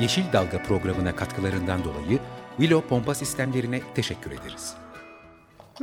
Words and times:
Yeşil 0.00 0.32
Dalga 0.32 0.62
programına 0.62 1.16
katkılarından 1.16 1.84
dolayı 1.84 2.18
Willow 2.56 2.88
Pompa 2.88 3.14
Sistemlerine 3.14 3.80
teşekkür 3.94 4.30
ederiz. 4.30 4.74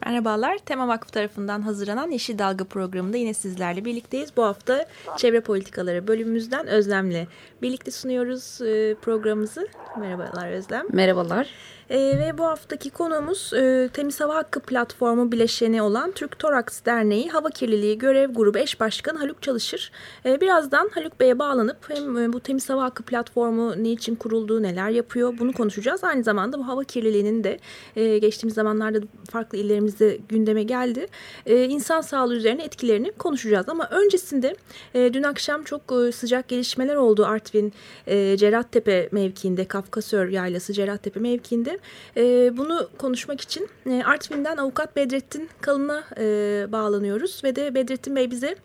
Merhabalar, 0.05 0.57
Tema 0.57 0.87
Vakfı 0.87 1.11
tarafından 1.11 1.61
hazırlanan 1.61 2.11
Yeşil 2.11 2.39
Dalga 2.39 2.63
programında 2.65 3.17
yine 3.17 3.33
sizlerle 3.33 3.85
birlikteyiz. 3.85 4.37
Bu 4.37 4.43
hafta 4.43 4.85
Çevre 5.17 5.41
Politikaları 5.41 6.07
bölümümüzden 6.07 6.67
Özlem'le 6.67 7.27
birlikte 7.61 7.91
sunuyoruz 7.91 8.61
e, 8.61 8.95
programımızı. 9.01 9.67
Merhabalar 9.99 10.51
Özlem. 10.51 10.85
Merhabalar. 10.93 11.49
E, 11.89 11.97
ve 11.97 12.37
bu 12.37 12.45
haftaki 12.45 12.89
konuğumuz 12.89 13.53
e, 13.53 13.89
Temiz 13.93 14.19
Hava 14.19 14.35
Hakkı 14.35 14.59
Platformu 14.59 15.31
bileşeni 15.31 15.81
olan 15.81 16.11
Türk 16.11 16.39
Toraks 16.39 16.85
Derneği 16.85 17.29
Hava 17.29 17.49
Kirliliği 17.49 17.97
Görev 17.97 18.33
Grubu 18.33 18.57
Eş 18.57 18.79
Başkanı 18.79 19.19
Haluk 19.19 19.41
Çalışır. 19.41 19.91
E, 20.25 20.41
birazdan 20.41 20.89
Haluk 20.93 21.19
Bey'e 21.19 21.39
bağlanıp 21.39 21.77
hem 21.87 22.17
e, 22.17 22.33
bu 22.33 22.39
Temiz 22.39 22.69
Hava 22.69 22.83
Hakkı 22.83 23.03
Platformu 23.03 23.83
niçin 23.83 24.15
kurulduğu, 24.15 24.63
neler 24.63 24.89
yapıyor 24.89 25.33
bunu 25.39 25.53
konuşacağız. 25.53 26.03
Aynı 26.03 26.23
zamanda 26.23 26.59
bu 26.59 26.67
hava 26.67 26.83
kirliliğinin 26.83 27.43
de 27.43 27.59
e, 27.95 28.17
geçtiğimiz 28.17 28.55
zamanlarda 28.55 28.99
farklı 29.31 29.57
illerimizde 29.57 30.19
gündeme 30.29 30.63
geldi. 30.63 31.07
E, 31.45 31.65
insan 31.65 32.01
sağlığı 32.01 32.35
üzerine 32.35 32.63
etkilerini 32.63 33.11
konuşacağız. 33.11 33.69
Ama 33.69 33.89
öncesinde 33.91 34.55
e, 34.93 35.13
dün 35.13 35.23
akşam 35.23 35.63
çok 35.63 35.81
e, 35.91 36.11
sıcak 36.11 36.47
gelişmeler 36.47 36.95
oldu 36.95 37.25
Artvin 37.25 37.73
e, 38.07 38.37
Cerattepe 38.37 39.09
mevkiinde, 39.11 39.65
Kafkasör 39.65 40.29
Yaylası 40.29 40.73
Cerattepe 40.73 41.19
mevkiinde. 41.19 41.76
E, 42.17 42.57
bunu 42.57 42.89
konuşmak 42.97 43.41
için 43.41 43.69
e, 43.89 44.03
Artvin'den 44.03 44.57
avukat 44.57 44.95
Bedrettin 44.95 45.49
Kalın'a 45.61 46.03
e, 46.17 46.25
bağlanıyoruz 46.71 47.41
ve 47.43 47.55
de 47.55 47.75
Bedrettin 47.75 48.15
Bey 48.15 48.31
bize 48.31 48.55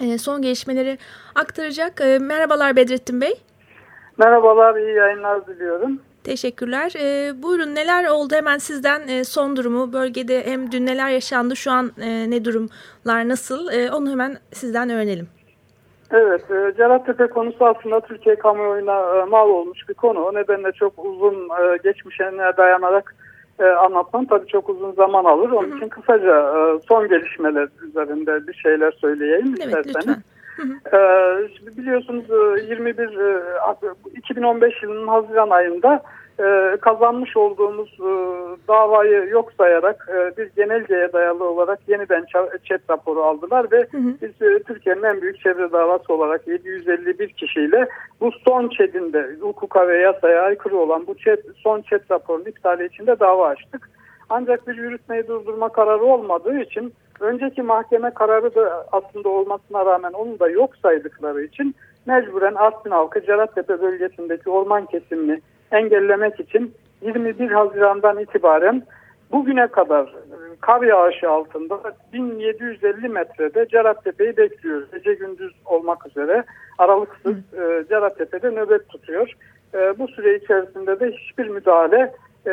e, 0.00 0.18
son 0.18 0.42
gelişmeleri 0.42 0.98
aktaracak. 1.34 2.00
E, 2.00 2.18
merhabalar 2.18 2.76
Bedrettin 2.76 3.20
Bey. 3.20 3.34
Merhabalar, 4.18 4.76
iyi 4.76 4.96
yayınlar 4.96 5.46
diliyorum. 5.46 6.00
Teşekkürler. 6.24 6.92
E, 7.00 7.42
buyurun 7.42 7.74
neler 7.74 8.04
oldu 8.04 8.34
hemen 8.34 8.58
sizden 8.58 9.08
e, 9.08 9.24
son 9.24 9.56
durumu 9.56 9.92
bölgede 9.92 10.46
hem 10.46 10.72
dün 10.72 10.86
neler 10.86 11.08
yaşandı 11.08 11.56
şu 11.56 11.70
an 11.70 11.92
e, 12.00 12.30
ne 12.30 12.44
durumlar 12.44 13.28
nasıl 13.28 13.72
e, 13.72 13.92
onu 13.92 14.10
hemen 14.10 14.38
sizden 14.52 14.90
öğrenelim. 14.90 15.28
Evet, 16.10 16.50
e, 16.50 16.74
Cerattepe 16.76 17.26
konusu 17.26 17.66
aslında 17.66 18.00
Türkiye 18.00 18.36
kamuoyuna 18.36 19.16
e, 19.16 19.24
mal 19.24 19.48
olmuş 19.48 19.88
bir 19.88 19.94
konu. 19.94 20.20
O 20.20 20.34
nedenle 20.34 20.72
çok 20.72 21.04
uzun 21.04 21.34
e, 21.34 21.76
geçmişine 21.84 22.56
dayanarak 22.56 23.14
e, 23.60 23.64
anlatmam 23.64 24.26
tabii 24.26 24.46
çok 24.46 24.68
uzun 24.68 24.92
zaman 24.92 25.24
alır. 25.24 25.50
Onun 25.50 25.76
için 25.76 25.88
kısaca 25.88 26.40
e, 26.40 26.80
son 26.88 27.08
gelişmeler 27.08 27.68
üzerinde 27.88 28.46
bir 28.46 28.54
şeyler 28.54 28.92
söyleyeyim 28.92 29.54
Evet 29.60 29.86
isterseniz. 29.86 29.96
lütfen. 29.96 30.22
Ee, 30.92 31.48
şimdi 31.56 31.76
biliyorsunuz 31.76 32.24
e, 32.30 32.62
21 32.70 32.98
e, 32.98 33.42
2015 34.16 34.82
yılının 34.82 35.08
Haziran 35.08 35.50
ayında 35.50 36.02
e, 36.40 36.76
kazanmış 36.80 37.36
olduğumuz 37.36 37.88
e, 38.00 38.12
davayı 38.68 39.28
yok 39.28 39.52
sayarak 39.58 40.08
e, 40.12 40.36
bir 40.36 40.50
genelgeye 40.56 41.12
dayalı 41.12 41.44
olarak 41.44 41.78
yeniden 41.88 42.24
chat 42.64 42.90
raporu 42.90 43.22
aldılar 43.22 43.66
ve 43.72 43.88
biz 43.92 44.42
e, 44.42 44.62
Türkiye'nin 44.62 45.02
en 45.02 45.22
büyük 45.22 45.40
çevre 45.40 45.72
davası 45.72 46.12
olarak 46.12 46.48
751 46.48 47.28
kişiyle 47.28 47.88
bu 48.20 48.30
son 48.44 48.68
ÇED'inde 48.68 49.36
hukuka 49.40 49.88
ve 49.88 49.98
yasaya 49.98 50.42
aykırı 50.42 50.76
olan 50.76 51.06
bu 51.06 51.14
ÇED, 51.14 51.38
son 51.56 51.80
ÇED 51.80 52.10
raporunun 52.10 52.44
iptali 52.44 52.86
için 52.86 53.06
de 53.06 53.20
dava 53.20 53.48
açtık. 53.48 53.90
Ancak 54.30 54.68
bir 54.68 54.76
yürütmeyi 54.76 55.28
durdurma 55.28 55.68
kararı 55.68 56.04
olmadığı 56.04 56.60
için 56.60 56.92
önceki 57.20 57.62
mahkeme 57.62 58.10
kararı 58.10 58.54
da 58.54 58.86
aslında 58.92 59.28
olmasına 59.28 59.86
rağmen 59.86 60.12
onu 60.12 60.40
da 60.40 60.48
yok 60.48 60.76
saydıkları 60.76 61.42
için 61.42 61.74
mecburen 62.06 62.54
Artvin 62.54 62.90
halkı 62.90 63.20
Cerattepe 63.20 63.80
bölgesindeki 63.80 64.50
orman 64.50 64.86
kesimini 64.86 65.40
engellemek 65.72 66.40
için 66.40 66.74
21 67.02 67.50
Haziran'dan 67.50 68.18
itibaren 68.18 68.82
bugüne 69.32 69.66
kadar 69.66 70.04
e, 70.04 70.36
kar 70.60 70.82
yağışı 70.82 71.30
altında 71.30 71.80
1750 72.12 73.08
metrede 73.08 73.68
Cerattepe'yi 73.68 74.36
bekliyoruz. 74.36 74.90
Gece 74.92 75.14
gündüz 75.14 75.52
olmak 75.64 76.06
üzere 76.06 76.44
aralıksız 76.78 77.36
e, 77.36 77.84
Cerattepe'de 77.88 78.50
nöbet 78.50 78.88
tutuyor. 78.88 79.32
E, 79.74 79.98
bu 79.98 80.08
süre 80.08 80.36
içerisinde 80.36 81.00
de 81.00 81.10
hiçbir 81.10 81.48
müdahale 81.48 82.12
e, 82.46 82.52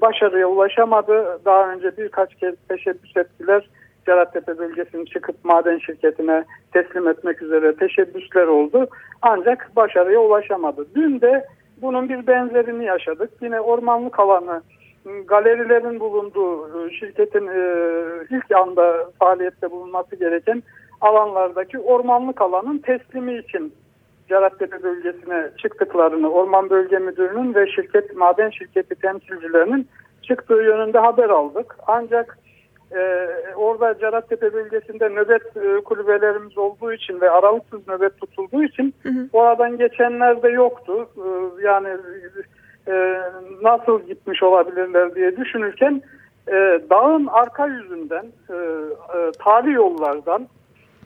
başarıya 0.00 0.46
ulaşamadı. 0.46 1.40
Daha 1.44 1.72
önce 1.72 1.96
birkaç 1.96 2.34
kez 2.34 2.54
teşebbüs 2.68 3.16
ettiler. 3.16 3.68
Cerattepe 4.06 4.58
bölgesini 4.58 5.06
çıkıp 5.06 5.36
maden 5.44 5.78
şirketine 5.78 6.44
teslim 6.72 7.08
etmek 7.08 7.42
üzere 7.42 7.76
teşebbüsler 7.76 8.46
oldu. 8.46 8.88
Ancak 9.22 9.76
başarıya 9.76 10.20
ulaşamadı. 10.20 10.86
Dün 10.94 11.20
de 11.20 11.46
bunun 11.82 12.08
bir 12.08 12.26
benzerini 12.26 12.84
yaşadık. 12.84 13.30
Yine 13.42 13.60
ormanlık 13.60 14.20
alanı 14.20 14.62
galerilerin 15.26 16.00
bulunduğu 16.00 16.86
e, 16.86 16.90
şirketin 16.90 17.46
e, 17.46 17.60
ilk 18.30 18.52
anda 18.56 19.10
faaliyette 19.18 19.70
bulunması 19.70 20.16
gereken 20.16 20.62
alanlardaki 21.00 21.78
ormanlık 21.78 22.42
alanın 22.42 22.78
teslimi 22.78 23.38
için 23.38 23.74
Cerattepe 24.28 24.82
bölgesine 24.82 25.50
çıktıklarını 25.58 26.30
Orman 26.30 26.70
Bölge 26.70 26.98
Müdürü'nün 26.98 27.54
ve 27.54 27.66
şirket 27.66 28.16
maden 28.16 28.50
şirketi 28.50 28.94
temsilcilerinin 28.94 29.88
çıktığı 30.22 30.62
yönünde 30.62 30.98
haber 30.98 31.28
aldık. 31.28 31.76
Ancak 31.86 32.38
e, 32.94 33.28
orada 33.56 33.98
Cerattepe 33.98 34.52
bölgesinde 34.52 35.08
nöbet 35.08 35.56
e, 35.56 35.84
kulübelerimiz 35.84 36.58
olduğu 36.58 36.92
için 36.92 37.20
ve 37.20 37.30
aralıksız 37.30 37.88
nöbet 37.88 38.20
tutulduğu 38.20 38.64
için 38.64 38.94
Hı 39.02 39.08
hı. 39.08 39.28
oradan 39.32 39.78
geçenler 39.78 40.42
de 40.42 40.48
yoktu. 40.48 41.08
E, 41.16 41.62
yani 41.64 41.88
e, 42.88 43.20
nasıl 43.62 44.02
gitmiş 44.02 44.42
olabilirler 44.42 45.14
diye 45.14 45.36
düşünürken 45.36 46.02
e, 46.48 46.80
dağın 46.90 47.26
arka 47.26 47.66
yüzünden 47.66 48.26
e, 48.50 48.54
e, 48.54 49.30
tali 49.38 49.72
yollardan 49.72 50.48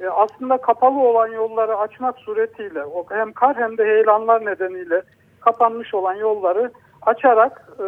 e, 0.01 0.07
aslında 0.09 0.57
kapalı 0.57 0.99
olan 0.99 1.29
yolları 1.29 1.77
açmak 1.77 2.19
suretiyle 2.19 2.85
o 2.85 3.07
hem 3.11 3.33
kar 3.33 3.57
hem 3.57 3.79
de 3.79 3.85
heyelanlar 3.85 4.47
nedeniyle 4.47 5.03
kapanmış 5.41 5.95
olan 5.95 6.15
yolları 6.15 6.71
açarak 7.03 7.69
e, 7.79 7.85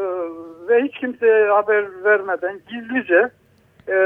ve 0.69 0.83
hiç 0.83 0.99
kimseye 0.99 1.49
haber 1.49 2.05
vermeden 2.05 2.61
gizlice 2.69 3.31
e, 3.89 3.97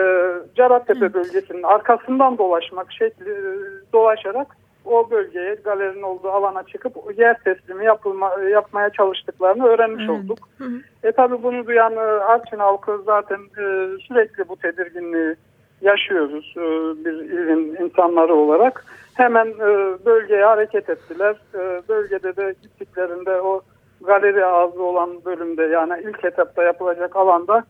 Cerattepe 0.54 1.14
bölgesinin 1.14 1.62
arkasından 1.62 2.38
dolaşmak 2.38 2.92
şekli 2.92 3.30
e, 3.30 3.44
dolaşarak 3.92 4.56
o 4.84 5.10
bölgeye 5.10 5.54
galerinin 5.64 6.02
olduğu 6.02 6.28
alana 6.30 6.62
çıkıp 6.62 6.96
yer 7.18 7.38
teslimi 7.44 7.84
yapılma, 7.84 8.30
yapmaya 8.50 8.90
çalıştıklarını 8.90 9.66
öğrenmiş 9.66 10.04
Evet. 10.08 10.24
olduk. 10.24 10.38
Hı 10.58 10.64
hı. 10.64 10.80
E 11.02 11.12
tabi 11.12 11.42
bunu 11.42 11.66
duyan 11.66 11.96
e, 11.96 12.00
Artvin 12.00 12.58
halkı 12.58 13.02
zaten 13.06 13.38
e, 13.38 13.88
sürekli 14.08 14.48
bu 14.48 14.56
tedirginliği 14.56 15.34
yaşıyoruz 15.80 16.54
e, 16.56 16.60
bir 17.04 17.12
ilin 17.12 17.84
insanları 17.84 18.34
olarak. 18.34 18.84
Hemen 19.14 19.46
e, 19.46 19.96
bölgeye 20.06 20.44
hareket 20.44 20.90
ettiler. 20.90 21.36
E, 21.54 21.82
bölgede 21.88 22.36
de 22.36 22.54
gittiklerinde 22.62 23.40
o 23.40 23.62
galeri 24.00 24.46
ağzı 24.46 24.82
olan 24.82 25.24
bölümde 25.24 25.62
yani 25.62 26.02
ilk 26.04 26.24
etapta 26.24 26.62
yapılacak 26.62 27.16
alanda 27.16 27.64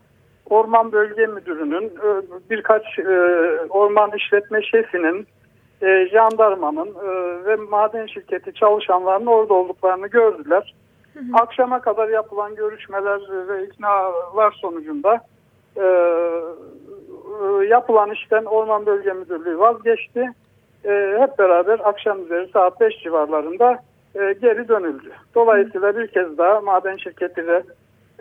Orman 0.51 0.91
Bölge 0.91 1.25
Müdürü'nün 1.25 1.85
e, 1.85 2.21
birkaç 2.49 2.99
e, 2.99 3.11
orman 3.69 4.11
işletme 4.17 4.61
şefinin 4.61 5.27
e, 5.81 6.07
jandarmanın 6.11 6.95
ve 7.45 7.55
maden 7.55 8.07
şirketi 8.07 8.53
çalışanlarının 8.53 9.25
orada 9.25 9.53
olduklarını 9.53 10.07
gördüler. 10.07 10.73
Akşama 11.33 11.81
kadar 11.81 12.09
yapılan 12.09 12.55
görüşmeler 12.55 13.21
ve 13.47 13.65
iknalar 13.65 14.51
sonucunda 14.51 15.21
e, 15.77 15.85
yapılan 17.69 18.11
işten 18.11 18.45
Orman 18.45 18.85
Bölge 18.85 19.13
Müdürlüğü 19.13 19.59
vazgeçti. 19.59 20.31
E, 20.85 21.17
hep 21.19 21.39
beraber 21.39 21.79
akşam 21.83 22.23
üzeri 22.25 22.49
saat 22.53 22.81
5 22.81 23.03
civarlarında 23.03 23.79
e, 24.15 24.33
geri 24.41 24.67
dönüldü. 24.67 25.11
Dolayısıyla 25.35 25.97
bir 25.97 26.07
kez 26.07 26.37
daha 26.37 26.61
maden 26.61 26.97
şirketi 26.97 27.47
ve 27.47 27.63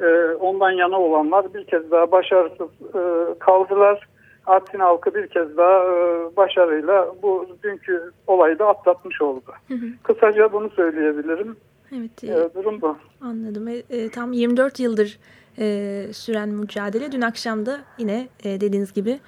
e, 0.00 0.35
ondan 0.35 0.70
yana 0.70 1.00
olanlar 1.00 1.55
bir 1.55 1.64
kez 1.64 1.91
daha 1.91 2.12
başarısız 2.12 2.69
e, 2.94 3.38
kaldılar. 3.38 4.08
Artvin 4.47 4.79
halkı 4.79 5.14
bir 5.14 5.26
kez 5.26 5.56
daha 5.56 5.85
e, 5.85 5.97
başarıyla 6.37 7.14
bu 7.23 7.47
dünkü 7.62 8.12
olayı 8.26 8.58
da 8.58 8.67
atlatmış 8.69 9.23
oldu. 9.23 9.52
Hı 9.69 9.75
hı. 9.75 9.87
Kısaca 10.02 10.52
bunu 10.52 10.70
söyleyebilirim. 10.70 11.56
Evet, 11.99 12.25
e, 12.25 12.26
E, 12.26 12.55
durum 12.55 12.81
bu. 12.81 12.97
anladım. 13.20 13.69
E, 13.69 13.75
e, 13.91 14.08
tam 14.11 14.32
24 14.32 14.81
yıldır 14.81 15.19
e, 15.58 16.06
süren 16.12 16.49
mücadele 16.49 17.12
dün 17.12 17.20
akşam 17.20 17.67
da 17.67 17.81
yine 17.99 18.29
e, 18.44 18.61
dediğiniz 18.61 18.93
gibi 18.93 19.19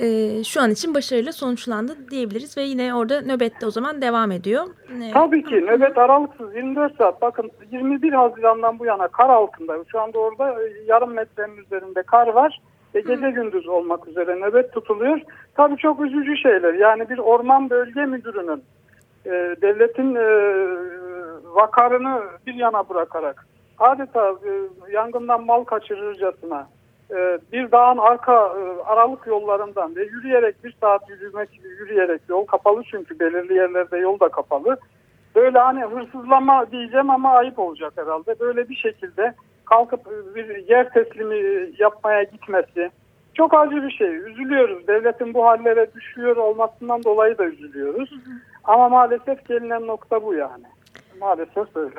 e, 0.00 0.44
şu 0.44 0.60
an 0.60 0.70
için 0.70 0.94
başarıyla 0.94 1.32
sonuçlandı 1.32 1.96
diyebiliriz 2.10 2.56
ve 2.56 2.62
yine 2.62 2.94
orada 2.94 3.20
nöbette 3.22 3.66
o 3.66 3.70
zaman 3.70 4.02
devam 4.02 4.30
ediyor. 4.30 4.66
E, 5.02 5.12
Tabii 5.12 5.44
ki 5.44 5.54
nöbet 5.54 5.98
aralıksız 5.98 6.54
24 6.54 6.96
saat. 6.96 7.22
Bakın 7.22 7.50
21 7.72 8.12
Haziran'dan 8.12 8.78
bu 8.78 8.84
yana 8.84 9.08
kar 9.08 9.30
altında. 9.30 9.76
Şu 9.92 10.00
anda 10.00 10.18
orada 10.18 10.62
e, 10.62 10.72
yarım 10.86 11.12
metrenin 11.12 11.56
üzerinde 11.56 12.02
kar 12.02 12.26
var. 12.26 12.60
Ve 12.94 13.00
gece 13.00 13.30
gündüz 13.30 13.68
olmak 13.68 14.08
üzere 14.08 14.40
nöbet 14.40 14.72
tutuluyor. 14.72 15.20
Tabii 15.54 15.76
çok 15.76 16.00
üzücü 16.00 16.36
şeyler. 16.36 16.74
Yani 16.74 17.08
bir 17.08 17.18
orman 17.18 17.70
bölge 17.70 18.04
müdürünün 18.04 18.62
e, 19.26 19.30
devletin 19.62 20.14
e, 20.14 20.26
vakarını 21.54 22.22
bir 22.46 22.54
yana 22.54 22.88
bırakarak 22.88 23.46
adeta 23.78 24.30
e, 24.30 24.52
yangından 24.92 25.44
mal 25.44 25.64
kaçırırcasına 25.64 26.68
e, 27.10 27.38
bir 27.52 27.72
dağın 27.72 27.98
arka 27.98 28.32
e, 28.32 28.82
aralık 28.82 29.26
yollarından 29.26 29.96
ve 29.96 30.02
yürüyerek 30.02 30.64
bir 30.64 30.76
saat 30.80 31.10
yürümek 31.10 31.48
yürüyerek 31.64 32.20
yol 32.28 32.46
kapalı 32.46 32.82
çünkü 32.90 33.20
belirli 33.20 33.54
yerlerde 33.54 33.98
yol 33.98 34.20
da 34.20 34.28
kapalı. 34.28 34.76
Böyle 35.34 35.58
hani 35.58 35.84
hırsızlama 35.84 36.70
diyeceğim 36.70 37.10
ama 37.10 37.32
ayıp 37.32 37.58
olacak 37.58 37.92
herhalde. 37.96 38.40
Böyle 38.40 38.68
bir 38.68 38.76
şekilde 38.76 39.34
kalkıp 39.64 40.00
e, 40.06 40.34
bir 40.34 40.68
yer 40.68 40.90
teslimi 40.90 41.70
yapmaya 41.78 42.22
gitmesi 42.22 42.90
çok 43.34 43.54
acı 43.54 43.82
bir 43.82 43.90
şey. 43.90 44.16
Üzülüyoruz. 44.16 44.88
Devletin 44.88 45.34
bu 45.34 45.46
hallere 45.46 45.86
düşüyor 45.94 46.36
olmasından 46.36 47.04
dolayı 47.04 47.38
da 47.38 47.44
üzülüyoruz. 47.44 48.10
Ama 48.64 48.88
maalesef 48.88 49.48
gelinen 49.48 49.86
nokta 49.86 50.22
bu 50.22 50.34
yani. 50.34 50.64
Maalesef 51.20 51.76
öyle. 51.76 51.94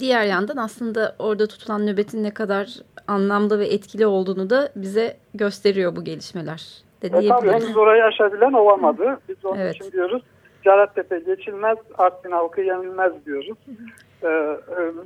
Diğer 0.00 0.24
yandan 0.24 0.56
aslında 0.56 1.16
orada 1.18 1.46
tutulan 1.46 1.86
nöbetin 1.86 2.22
ne 2.22 2.34
kadar 2.34 2.68
anlamlı 3.08 3.58
ve 3.58 3.66
etkili 3.66 4.06
olduğunu 4.06 4.50
da 4.50 4.68
bize 4.76 5.16
gösteriyor 5.34 5.96
bu 5.96 6.04
gelişmeler 6.04 6.86
de 7.02 7.06
E 7.06 7.28
tabii 7.28 7.50
henüz 7.50 7.76
orayı 7.76 8.04
aşabilen 8.04 8.52
olamadı. 8.52 9.18
Biz 9.28 9.44
onun 9.44 9.58
Evet. 9.58 9.76
için 9.76 9.92
diyoruz. 9.92 10.22
Cerattepe 10.64 11.18
geçilmez, 11.18 11.78
Artvin 11.98 12.30
halkı 12.30 12.60
yenilmez 12.60 13.12
diyoruz. 13.26 13.58
Ee, 14.24 14.56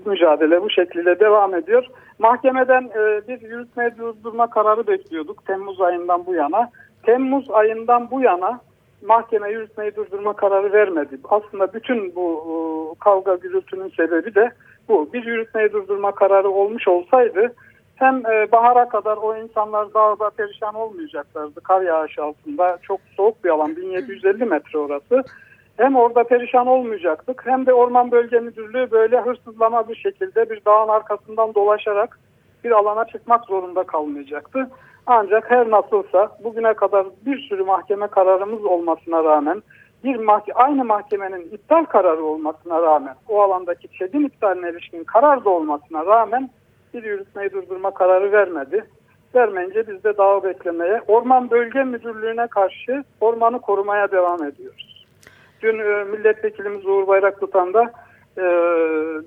mücadele 0.07 0.63
bu 0.63 0.71
şekilde 0.71 1.21
devam 1.21 1.55
ediyor. 1.55 1.87
Mahkemeden 2.19 2.83
e, 2.83 3.29
bir 3.29 3.41
yürütme 3.41 3.95
durdurma 3.99 4.51
kararı 4.51 4.87
bekliyorduk 4.87 5.47
Temmuz 5.47 5.81
ayından 5.81 6.27
bu 6.27 6.35
yana. 6.35 6.71
Temmuz 7.03 7.51
ayından 7.51 8.11
bu 8.11 8.21
yana 8.21 8.61
mahkeme 9.07 9.51
yürütmeyi 9.51 9.97
durdurma 9.97 10.33
kararı 10.33 10.73
vermedi. 10.73 11.19
Aslında 11.29 11.73
bütün 11.73 12.15
bu 12.15 12.45
e, 12.47 12.55
kavga 12.99 13.35
gürültünün 13.35 13.93
sebebi 13.97 14.35
de 14.35 14.51
bu. 14.89 15.13
Bir 15.13 15.25
yürütmeyi 15.25 15.73
durdurma 15.73 16.13
kararı 16.13 16.51
olmuş 16.51 16.89
olsaydı 16.89 17.55
hem 18.01 18.27
e, 18.27 18.53
bahara 18.53 18.89
kadar 18.89 19.17
o 19.17 19.37
insanlar 19.37 19.95
dağda 19.95 20.31
perişan 20.31 20.75
olmayacaklardı. 20.75 21.61
Kar 21.61 21.83
yağışı 21.83 22.23
altında 22.23 22.79
çok 22.83 23.01
soğuk 23.17 23.45
bir 23.45 23.51
alan 23.51 23.77
1750 23.77 24.45
metre 24.45 24.79
orası. 24.79 25.23
Hem 25.77 25.97
orada 25.97 26.25
perişan 26.25 26.67
olmayacaktık 26.67 27.47
hem 27.47 27.67
de 27.67 27.75
Orman 27.75 28.11
Bölge 28.11 28.41
Müdürlüğü 28.41 28.91
böyle 28.91 29.21
hırsızlama 29.21 29.89
bir 29.89 29.95
şekilde 29.95 30.51
bir 30.51 30.65
dağın 30.65 30.89
arkasından 30.89 31.55
dolaşarak 31.55 32.19
bir 32.65 32.71
alana 32.71 33.05
çıkmak 33.05 33.45
zorunda 33.45 33.83
kalmayacaktı. 33.83 34.71
Ancak 35.07 35.51
her 35.51 35.71
nasılsa 35.71 36.37
bugüne 36.45 36.75
kadar 36.75 37.07
bir 37.27 37.39
sürü 37.39 37.65
mahkeme 37.65 38.07
kararımız 38.07 38.65
olmasına 38.65 39.25
rağmen 39.25 39.63
bir 40.05 40.17
mahke 40.17 40.53
aynı 40.53 40.85
mahkemenin 40.85 41.51
iptal 41.53 41.85
kararı 41.85 42.25
olmasına 42.25 42.83
rağmen 42.83 43.15
o 43.29 43.41
alandaki 43.41 43.89
ÇED'in 43.89 44.25
iptaline 44.25 44.71
ilişkin 44.71 45.05
karar 45.05 45.45
da 45.45 45.51
olmasına 45.51 46.07
rağmen 46.07 46.51
bir 46.95 47.03
yürütmeyi 47.03 47.53
durdurma 47.53 47.91
kararı 47.91 48.33
vermedi. 48.33 48.85
Vermeyince 49.35 49.89
biz 49.89 50.05
de 50.05 50.19
dağı 50.19 50.43
beklemeye, 50.43 51.03
Orman 51.09 51.51
Bölge 51.51 51.85
Müdürlüğü'ne 51.85 52.47
karşı 52.47 53.05
ormanı 53.21 53.61
korumaya 53.61 54.11
devam 54.11 54.45
ediyoruz. 54.45 55.07
Dün 55.63 55.79
e, 55.79 56.05
milletvekilimiz 56.05 56.87
Uğur 56.87 57.07
Bayraklı'dan 57.07 57.75
da 57.75 57.93
e, 58.39 58.43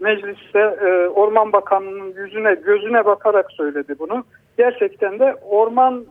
mecliste 0.01 0.59
e, 0.59 1.07
Orman 1.07 1.53
Bakanı'nın 1.53 2.13
yüzüne 2.13 2.55
gözüne 2.55 3.05
bakarak 3.05 3.51
söyledi 3.51 3.95
bunu. 3.99 4.23
Gerçekten 4.57 5.19
de 5.19 5.35
Orman 5.49 6.05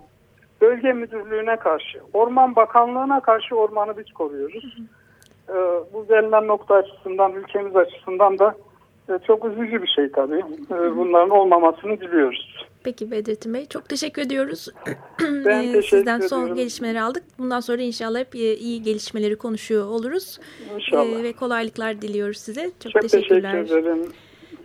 Bölge 0.60 0.92
Müdürlüğü'ne 0.92 1.56
karşı, 1.56 2.00
Orman 2.12 2.56
Bakanlığı'na 2.56 3.20
karşı 3.20 3.56
ormanı 3.56 3.98
biz 3.98 4.12
koruyoruz. 4.12 4.78
E, 5.48 5.54
bu 5.92 6.06
gelinen 6.08 6.46
nokta 6.46 6.74
açısından, 6.74 7.32
ülkemiz 7.32 7.76
açısından 7.76 8.38
da 8.38 8.54
e, 9.08 9.18
çok 9.26 9.44
üzücü 9.44 9.82
bir 9.82 9.88
şey 9.88 10.12
tabii. 10.12 10.42
E, 10.70 10.96
bunların 10.96 11.30
olmamasını 11.30 12.00
diliyoruz. 12.00 12.66
Peki 12.84 13.10
Bedrettin 13.10 13.54
Bey 13.54 13.66
çok 13.66 13.88
teşekkür 13.88 14.22
ediyoruz. 14.22 14.68
Ben 15.20 15.62
Ee, 15.62 15.72
teşekkür 15.72 15.82
Sizden 15.96 16.20
son 16.20 16.38
ediyorum. 16.38 16.56
gelişmeleri 16.56 17.00
aldık. 17.00 17.22
Bundan 17.38 17.60
sonra 17.60 17.82
inşallah 17.82 18.18
hep 18.18 18.34
e, 18.34 18.56
iyi 18.56 18.82
gelişmeleri 18.82 19.36
konuşuyor 19.36 19.86
oluruz. 19.86 20.38
İnşallah. 20.74 21.20
Ee, 21.20 21.22
ve 21.22 21.32
kolaylıklar 21.32 22.02
diliyoruz 22.02 22.36
size. 22.38 22.70
Çok, 22.80 22.92
çok 22.92 23.02
teşekkürler. 23.02 23.52
teşekkür 23.52 23.82
ederim. 23.82 24.12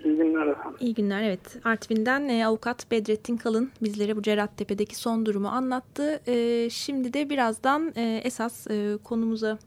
İyi 0.05 0.15
günler 0.17 0.47
efendim. 0.47 0.77
İyi 0.79 0.93
günler 0.93 1.23
evet. 1.23 1.57
Artvin'den 1.63 2.29
e, 2.29 2.45
avukat 2.45 2.91
Bedrettin 2.91 3.37
Kalın 3.37 3.71
bizlere 3.81 4.15
bu 4.15 4.21
Cerattepe'deki 4.21 4.95
son 4.95 5.25
durumu 5.25 5.47
anlattı. 5.47 6.21
E, 6.27 6.67
şimdi 6.69 7.13
de 7.13 7.29
birazdan 7.29 7.93
e, 7.95 8.21
esas 8.23 8.67
e, 8.67 8.97
konumuza 9.03 9.59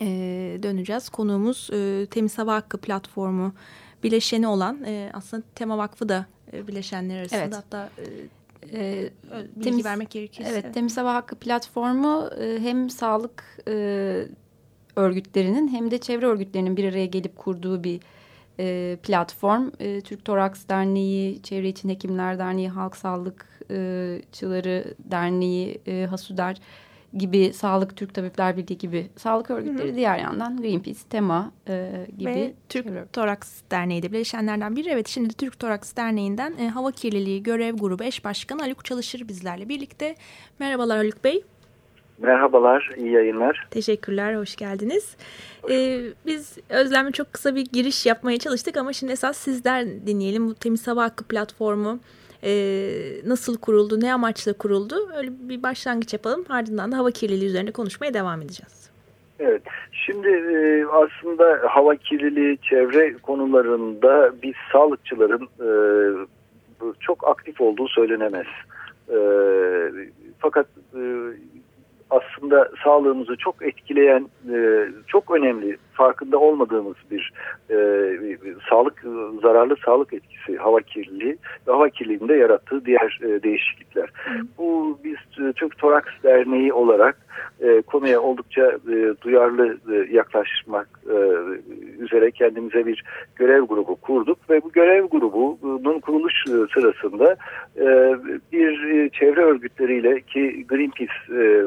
e, 0.00 0.06
döneceğiz. 0.62 1.08
Konuğumuz 1.08 1.70
e, 1.72 2.06
Temiz 2.10 2.38
Hava 2.38 2.54
Hakkı 2.54 2.78
platformu 2.78 3.52
bileşeni 4.02 4.46
olan 4.48 4.84
e, 4.84 5.10
aslında 5.14 5.42
Tema 5.54 5.78
Vakfı 5.78 6.08
da 6.08 6.26
bileşenler 6.52 7.18
arasında 7.20 7.40
Evet. 7.40 7.54
hatta 7.54 7.90
e, 7.98 8.04
Ee, 8.72 9.10
bilgi 9.56 9.70
Temiz- 9.70 9.84
vermek 9.84 10.10
gerekirse. 10.10 10.50
Evet, 10.50 10.74
Temiz 10.74 10.96
Hava 10.96 11.14
Hakkı 11.14 11.36
platformu 11.36 12.28
e, 12.40 12.58
hem 12.60 12.90
sağlık 12.90 13.44
e, 13.68 13.72
örgütlerinin 14.96 15.68
hem 15.68 15.90
de 15.90 15.98
çevre 15.98 16.26
örgütlerinin 16.26 16.76
bir 16.76 16.92
araya 16.92 17.06
gelip 17.06 17.36
kurduğu 17.36 17.84
bir 17.84 18.00
e, 18.60 18.96
platform. 19.02 19.70
E, 19.80 20.00
Türk 20.00 20.24
Toraks 20.24 20.68
Derneği, 20.68 21.42
Çevre 21.42 21.68
İçin 21.68 21.88
Hekimler 21.88 22.38
Derneği, 22.38 22.68
Halk 22.68 22.96
Sağlıkçıları 22.96 24.94
Derneği, 24.98 25.80
e, 25.86 26.06
Hasuder 26.10 26.56
gibi 27.14 27.52
Sağlık 27.52 27.96
Türk 27.96 28.14
Tabipler 28.14 28.56
Birliği 28.56 28.78
gibi 28.78 29.06
sağlık 29.16 29.50
örgütleri 29.50 29.94
diğer 29.94 30.18
yandan 30.18 30.56
Greenpeace, 30.56 31.00
Tema 31.10 31.52
e, 31.68 32.06
gibi 32.18 32.30
Ve 32.30 32.52
Türk 32.68 32.86
çevre- 32.86 33.06
Toraks 33.12 33.60
Derneği 33.70 34.02
de 34.02 34.12
bileşenlerden 34.12 34.76
biri. 34.76 34.88
Evet 34.88 35.08
şimdi 35.08 35.30
de 35.30 35.34
Türk 35.34 35.58
Toraks 35.58 35.96
Derneği'nden 35.96 36.54
e, 36.60 36.68
Hava 36.68 36.90
Kirliliği 36.92 37.42
Görev 37.42 37.76
Grubu 37.76 38.04
Eş 38.04 38.24
Başkanı 38.24 38.62
Haluk 38.62 38.84
Çalışır 38.84 39.28
bizlerle 39.28 39.68
birlikte. 39.68 40.14
Merhabalar 40.58 40.96
Haluk 40.96 41.24
Bey. 41.24 41.42
Merhabalar, 42.18 42.90
iyi 42.96 43.10
yayınlar. 43.12 43.68
Teşekkürler, 43.70 44.34
hoş 44.36 44.56
geldiniz. 44.56 45.16
Ee, 45.70 46.00
biz 46.26 46.58
Özlem'le 46.68 47.10
çok 47.10 47.32
kısa 47.32 47.54
bir 47.54 47.66
giriş 47.72 48.06
yapmaya 48.06 48.38
çalıştık 48.38 48.76
ama 48.76 48.92
şimdi 48.92 49.12
esas 49.12 49.36
sizden 49.36 50.06
dinleyelim. 50.06 50.48
Bu 50.48 50.54
Temiz 50.54 50.86
Hava 50.86 51.02
Hakkı 51.04 51.24
platformu 51.24 51.98
e, 52.44 52.52
nasıl 53.26 53.58
kuruldu, 53.58 54.00
ne 54.00 54.14
amaçla 54.14 54.52
kuruldu? 54.52 54.94
Öyle 55.16 55.30
bir 55.40 55.62
başlangıç 55.62 56.12
yapalım. 56.12 56.44
Ardından 56.48 56.92
da 56.92 56.98
hava 56.98 57.10
kirliliği 57.10 57.48
üzerine 57.48 57.70
konuşmaya 57.70 58.14
devam 58.14 58.42
edeceğiz. 58.42 58.90
Evet, 59.40 59.62
şimdi 59.92 60.28
e, 60.28 60.84
aslında 60.86 61.60
hava 61.68 61.96
kirliliği, 61.96 62.58
çevre 62.62 63.12
konularında 63.22 64.32
biz 64.42 64.54
sağlıkçıların 64.72 65.48
e, 65.60 65.70
çok 67.00 67.28
aktif 67.28 67.60
olduğu 67.60 67.88
söylenemez. 67.88 68.46
E, 69.08 69.18
fakat 70.38 70.66
e, 70.94 71.02
aslında 72.10 72.70
sağlığımızı 72.84 73.36
çok 73.36 73.62
etkileyen, 73.62 74.28
e, 74.52 74.88
çok 75.06 75.30
önemli, 75.30 75.76
farkında 75.98 76.38
olmadığımız 76.38 76.96
bir, 77.10 77.32
e, 77.70 77.76
sağlık 78.70 79.04
zararlı 79.42 79.76
sağlık 79.84 80.12
etkisi 80.12 80.56
hava 80.56 80.80
kirliliği 80.80 81.36
ve 81.68 81.72
hava 81.72 81.88
kirliliğinde 81.88 82.34
yarattığı 82.34 82.84
diğer 82.84 83.20
e, 83.22 83.42
değişiklikler. 83.42 84.10
Bu 84.58 84.98
biz 85.04 85.46
e, 85.46 85.52
Türk 85.52 85.78
Toraks 85.78 86.12
Derneği 86.24 86.72
olarak 86.72 87.16
e, 87.60 87.82
konuya 87.82 88.20
oldukça 88.20 88.66
e, 88.66 89.14
duyarlı 89.22 89.78
e, 89.92 90.14
yaklaşmak 90.14 90.88
e, 91.06 91.16
üzere 91.98 92.30
kendimize 92.30 92.86
bir 92.86 93.04
görev 93.36 93.62
grubu 93.62 93.96
kurduk 93.96 94.50
ve 94.50 94.62
bu 94.62 94.72
görev 94.72 95.04
grubunun 95.04 96.00
kuruluş 96.00 96.34
e, 96.46 96.52
sırasında 96.74 97.36
e, 97.76 97.86
bir 98.52 98.84
e, 98.84 99.08
çevre 99.08 99.40
örgütleriyle 99.40 100.20
ki 100.20 100.66
Greenpeace 100.68 101.12
e, 101.32 101.66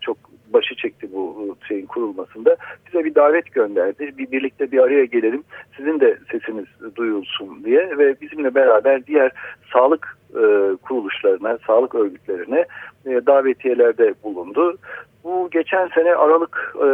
çok 0.00 0.16
başı 0.52 0.74
çekti 0.74 1.08
bu 1.12 1.56
şeyin 1.68 1.86
kurulmasında. 1.86 2.56
Bize 2.86 3.04
bir 3.04 3.14
davet 3.14 3.50
gönderdi. 3.58 4.12
Bir 4.18 4.30
birlikte 4.32 4.72
bir 4.72 4.78
araya 4.78 5.04
gelelim. 5.04 5.42
Sizin 5.76 6.00
de 6.00 6.18
sesiniz 6.32 6.66
duyulsun 6.96 7.64
diye 7.64 7.98
ve 7.98 8.20
bizimle 8.20 8.54
beraber 8.54 9.06
diğer 9.06 9.30
sağlık 9.72 10.18
e, 10.34 10.42
kuruluşlarına, 10.82 11.58
sağlık 11.66 11.94
örgütlerine 11.94 12.64
e, 13.06 13.26
davetiyelerde 13.26 14.14
bulundu. 14.24 14.76
Bu 15.24 15.48
geçen 15.50 15.88
sene 15.88 16.14
Aralık 16.14 16.74
e, 16.80 16.86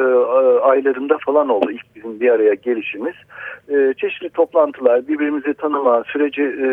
aylarında 0.59 1.19
falan 1.27 1.49
oldu 1.49 1.71
ilk 1.71 1.97
bizim 1.97 2.21
bir 2.21 2.31
araya 2.31 2.55
gelişimiz. 2.55 3.15
E, 3.69 3.95
çeşitli 3.97 4.31
toplantılar, 4.31 5.09
birbirimizi 5.09 5.55
tanıma, 5.55 6.05
süreci 6.07 6.43
e, 6.43 6.67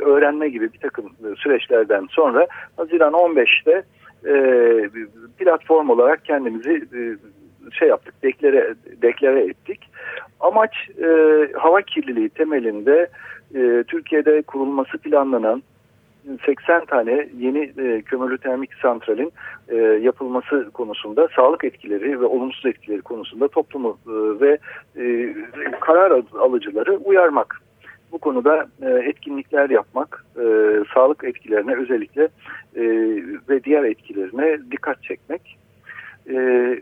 öğrenme 0.00 0.48
gibi 0.48 0.72
bir 0.72 0.78
takım 0.78 1.06
süreçlerden 1.36 2.06
sonra 2.10 2.46
Haziran 2.76 3.12
15'te 3.12 3.82
e, 4.26 4.34
platform 5.38 5.90
olarak 5.90 6.24
kendimizi 6.24 6.72
e, 6.94 7.00
şey 7.72 7.88
yaptık, 7.88 8.14
deklare, 8.22 8.74
deklare 9.02 9.40
ettik. 9.40 9.90
Amaç 10.40 10.90
e, 11.02 11.08
hava 11.56 11.82
kirliliği 11.82 12.28
temelinde 12.28 13.08
e, 13.54 13.84
Türkiye'de 13.88 14.42
kurulması 14.42 14.98
planlanan 14.98 15.62
80 16.46 16.84
tane 16.84 17.28
yeni 17.38 17.72
e, 17.78 18.02
kömürlü 18.02 18.38
termik 18.38 18.74
santralin 18.74 19.32
e, 19.68 19.76
yapılması 19.76 20.70
konusunda 20.72 21.28
sağlık 21.36 21.64
etkileri 21.64 22.20
ve 22.20 22.26
olumsuz 22.26 22.66
etkileri 22.66 23.00
konusunda 23.00 23.48
toplumu 23.48 23.98
e, 24.06 24.40
ve 24.40 24.58
e, 24.96 25.34
karar 25.80 26.22
alıcıları 26.40 26.96
uyarmak. 26.96 27.60
Bu 28.12 28.18
konuda 28.18 28.66
e, 28.82 28.90
etkinlikler 28.90 29.70
yapmak, 29.70 30.24
e, 30.36 30.44
sağlık 30.94 31.24
etkilerine 31.24 31.76
özellikle 31.76 32.22
e, 32.76 32.82
ve 33.48 33.64
diğer 33.64 33.84
etkilerine 33.84 34.58
dikkat 34.70 35.02
çekmek. 35.02 35.57
E, 36.28 36.34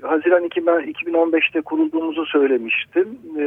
Haziran 0.02 0.44
2015'te 0.44 1.60
kurulduğumuzu 1.60 2.26
söylemiştim. 2.26 3.18
E, 3.38 3.44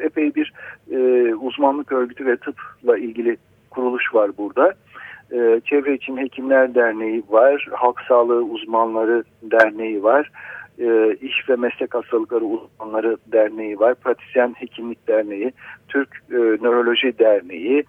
epey 0.00 0.34
bir 0.34 0.52
e, 0.90 1.34
uzmanlık 1.34 1.92
örgütü 1.92 2.26
ve 2.26 2.36
tıpla 2.36 2.98
ilgili 2.98 3.36
kuruluş 3.70 4.14
var 4.14 4.30
burada. 4.38 4.74
Ee, 5.32 5.60
Çevre 5.64 5.94
İçin 5.94 6.16
Hekimler 6.16 6.74
Derneği 6.74 7.22
var, 7.28 7.68
Halk 7.72 8.00
Sağlığı 8.08 8.44
Uzmanları 8.44 9.24
Derneği 9.42 10.02
var, 10.02 10.30
ee, 10.78 11.16
İş 11.20 11.48
ve 11.48 11.56
Meslek 11.56 11.94
Hastalıkları 11.94 12.44
Uzmanları 12.44 13.16
Derneği 13.26 13.80
var, 13.80 13.94
Pratisyen 13.94 14.54
Hekimlik 14.58 15.08
Derneği, 15.08 15.52
Türk 15.88 16.08
e, 16.30 16.34
Nöroloji 16.36 17.18
Derneği, 17.18 17.84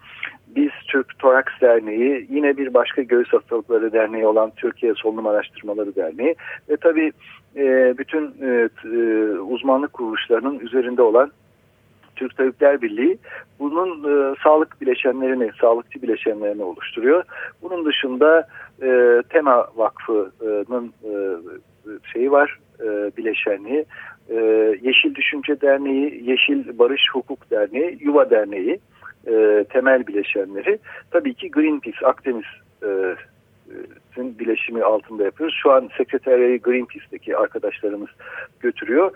biz 0.56 0.70
Türk 0.88 1.18
Toraks 1.18 1.52
Derneği, 1.60 2.26
yine 2.30 2.56
bir 2.56 2.74
başka 2.74 3.02
göğüs 3.02 3.32
hastalıkları 3.32 3.92
derneği 3.92 4.26
olan 4.26 4.52
Türkiye 4.56 4.94
Solunum 4.94 5.26
Araştırmaları 5.26 5.96
Derneği 5.96 6.34
ve 6.68 6.76
tabii 6.76 7.12
e, 7.56 7.94
bütün 7.98 8.34
e, 8.42 8.68
uzmanlık 9.38 9.92
kuruluşlarının 9.92 10.58
üzerinde 10.58 11.02
olan 11.02 11.32
Türk 12.16 12.36
Tabipler 12.36 12.82
Birliği 12.82 13.18
bunun 13.58 14.04
e, 14.04 14.34
sağlık 14.44 14.80
bileşenlerini, 14.80 15.50
sağlıkçı 15.60 16.02
bileşenlerini 16.02 16.62
oluşturuyor. 16.62 17.24
Bunun 17.62 17.84
dışında 17.84 18.48
e, 18.82 19.22
Tema 19.28 19.66
Vakfı'nın 19.76 20.92
e, 21.04 21.12
şeyi 22.12 22.30
var, 22.30 22.58
e, 22.80 22.86
bileşenliği. 23.16 23.84
E, 24.30 24.36
Yeşil 24.82 25.14
Düşünce 25.14 25.60
Derneği, 25.60 26.30
Yeşil 26.30 26.78
Barış 26.78 27.02
Hukuk 27.12 27.50
Derneği, 27.50 27.98
Yuva 28.00 28.30
Derneği 28.30 28.80
e, 29.26 29.64
temel 29.70 30.06
bileşenleri. 30.06 30.78
Tabii 31.10 31.34
ki 31.34 31.50
Greenpeace, 31.50 32.06
Akdeniz 32.06 32.44
e, 32.82 33.16
bileşimi 34.16 34.82
altında 34.82 35.24
yapıyoruz. 35.24 35.56
Şu 35.62 35.72
an 35.72 35.90
sekreteriyayı 35.96 36.62
Greenpeace'teki 36.62 37.36
arkadaşlarımız 37.36 38.08
götürüyor. 38.60 39.10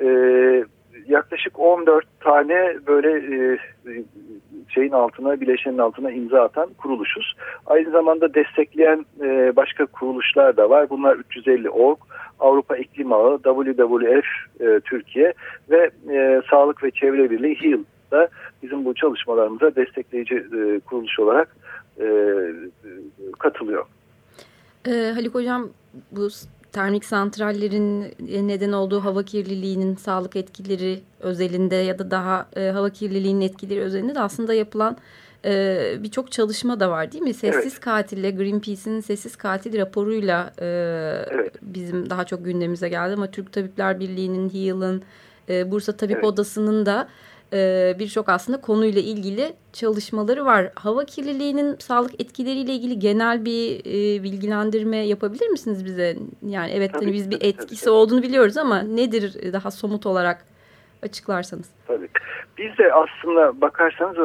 Ee, 0.00 0.64
yaklaşık 1.08 1.58
14 1.58 2.04
tane 2.20 2.76
böyle 2.86 3.36
e, 3.36 3.58
şeyin 4.68 4.92
altına, 4.92 5.40
bileşenin 5.40 5.78
altına 5.78 6.10
imza 6.10 6.42
atan 6.42 6.70
kuruluşuz. 6.78 7.34
Aynı 7.66 7.90
zamanda 7.90 8.34
destekleyen 8.34 9.06
e, 9.20 9.56
başka 9.56 9.86
kuruluşlar 9.86 10.56
da 10.56 10.70
var. 10.70 10.90
Bunlar 10.90 11.16
350 11.16 11.70
org, 11.70 11.98
Avrupa 12.40 12.76
İklim 12.76 13.12
Ağı, 13.12 13.38
WWF 13.42 14.26
e, 14.60 14.80
Türkiye 14.80 15.32
ve 15.70 15.90
e, 16.10 16.42
Sağlık 16.50 16.84
ve 16.84 16.90
Çevre 16.90 17.30
Birliği 17.30 17.60
HEAL 17.60 17.80
da 18.12 18.28
bizim 18.62 18.84
bu 18.84 18.94
çalışmalarımıza 18.94 19.76
destekleyici 19.76 20.34
e, 20.34 20.80
kuruluş 20.80 21.18
olarak 21.18 21.56
e, 22.00 22.06
katılıyor. 23.38 23.86
Ee, 24.86 25.12
Haluk 25.14 25.34
Hocam 25.34 25.68
bu 26.12 26.28
termik 26.72 27.04
santrallerin 27.04 28.14
neden 28.48 28.72
olduğu 28.72 29.04
hava 29.04 29.22
kirliliğinin 29.22 29.96
sağlık 29.96 30.36
etkileri 30.36 31.00
özelinde 31.20 31.74
ya 31.74 31.98
da 31.98 32.10
daha 32.10 32.46
e, 32.56 32.70
hava 32.70 32.90
kirliliğinin 32.90 33.40
etkileri 33.40 33.80
özelinde 33.80 34.14
de 34.14 34.20
aslında 34.20 34.54
yapılan 34.54 34.96
e, 35.44 35.78
birçok 35.98 36.32
çalışma 36.32 36.80
da 36.80 36.90
var 36.90 37.12
değil 37.12 37.24
mi? 37.24 37.34
Sessiz 37.34 37.72
evet. 37.72 37.80
Katille 37.80 38.30
Greenpeace'in 38.30 39.00
Sessiz 39.00 39.36
Katil 39.36 39.78
raporuyla 39.78 40.52
e, 40.58 40.66
evet. 41.30 41.54
bizim 41.62 42.10
daha 42.10 42.24
çok 42.24 42.44
gündemimize 42.44 42.88
geldi 42.88 43.14
ama 43.14 43.30
Türk 43.30 43.52
Tabipler 43.52 44.00
Birliği'nin, 44.00 44.50
HEAL'ın, 44.50 45.02
e, 45.48 45.70
Bursa 45.70 45.92
Tabip 45.92 46.16
evet. 46.16 46.24
Odası'nın 46.24 46.86
da 46.86 47.08
e, 47.52 47.94
birçok 47.98 48.28
aslında 48.28 48.60
konuyla 48.60 49.00
ilgili 49.00 49.52
çalışmaları 49.72 50.44
var. 50.44 50.72
Hava 50.74 51.04
kirliliğinin 51.04 51.76
sağlık 51.78 52.20
etkileriyle 52.20 52.74
ilgili 52.74 52.98
genel 52.98 53.44
bir 53.44 53.80
e, 53.80 54.22
bilgilendirme 54.22 54.96
yapabilir 54.96 55.48
misiniz 55.48 55.84
bize? 55.84 56.16
Yani 56.48 56.70
evet 56.70 56.90
hani 56.94 57.12
biz 57.12 57.30
bir 57.30 57.38
etkisi 57.40 57.84
tabii. 57.84 57.94
olduğunu 57.94 58.22
biliyoruz 58.22 58.56
ama 58.56 58.82
nedir 58.82 59.52
daha 59.52 59.70
somut 59.70 60.06
olarak 60.06 60.44
açıklarsanız? 61.02 61.66
Tabii. 61.92 62.08
Biz 62.58 62.78
de 62.78 62.92
aslında 62.92 63.60
bakarsanız 63.60 64.16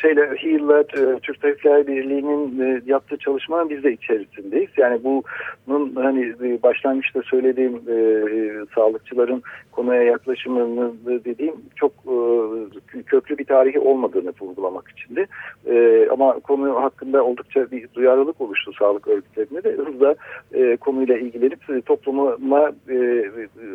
şeyle 0.00 0.36
HEAL'la 0.36 0.80
e, 0.80 1.18
Türk 1.22 1.42
Tabipler 1.42 1.86
Birliği'nin 1.86 2.60
e, 2.60 2.82
yaptığı 2.86 3.16
çalışmanın 3.16 3.70
biz 3.70 3.84
de 3.84 3.92
içerisindeyiz. 3.92 4.70
Yani 4.76 5.00
bunun 5.04 5.94
hani 5.94 6.34
e, 6.42 6.62
başlangıçta 6.62 7.22
söylediğim 7.22 7.80
sağlıkçıların 8.74 9.42
konuya 9.72 10.02
yaklaşımını 10.02 10.92
dediğim 11.06 11.54
çok 11.76 11.92
köklü 13.06 13.38
bir 13.38 13.44
tarihi 13.44 13.78
olmadığını 13.78 14.32
vurgulamak 14.40 14.84
içindi. 14.88 15.26
Ama 16.10 16.32
konu 16.32 16.82
hakkında 16.82 17.24
oldukça 17.24 17.70
bir 17.70 17.88
duyarlılık 17.94 18.40
oluştu 18.40 18.72
sağlık 18.78 19.08
örgütlerinde 19.08 19.64
de 19.64 19.72
hızla 19.72 20.14
konuyla 20.76 21.18
ilgilenip 21.18 21.86
topluma 21.86 22.36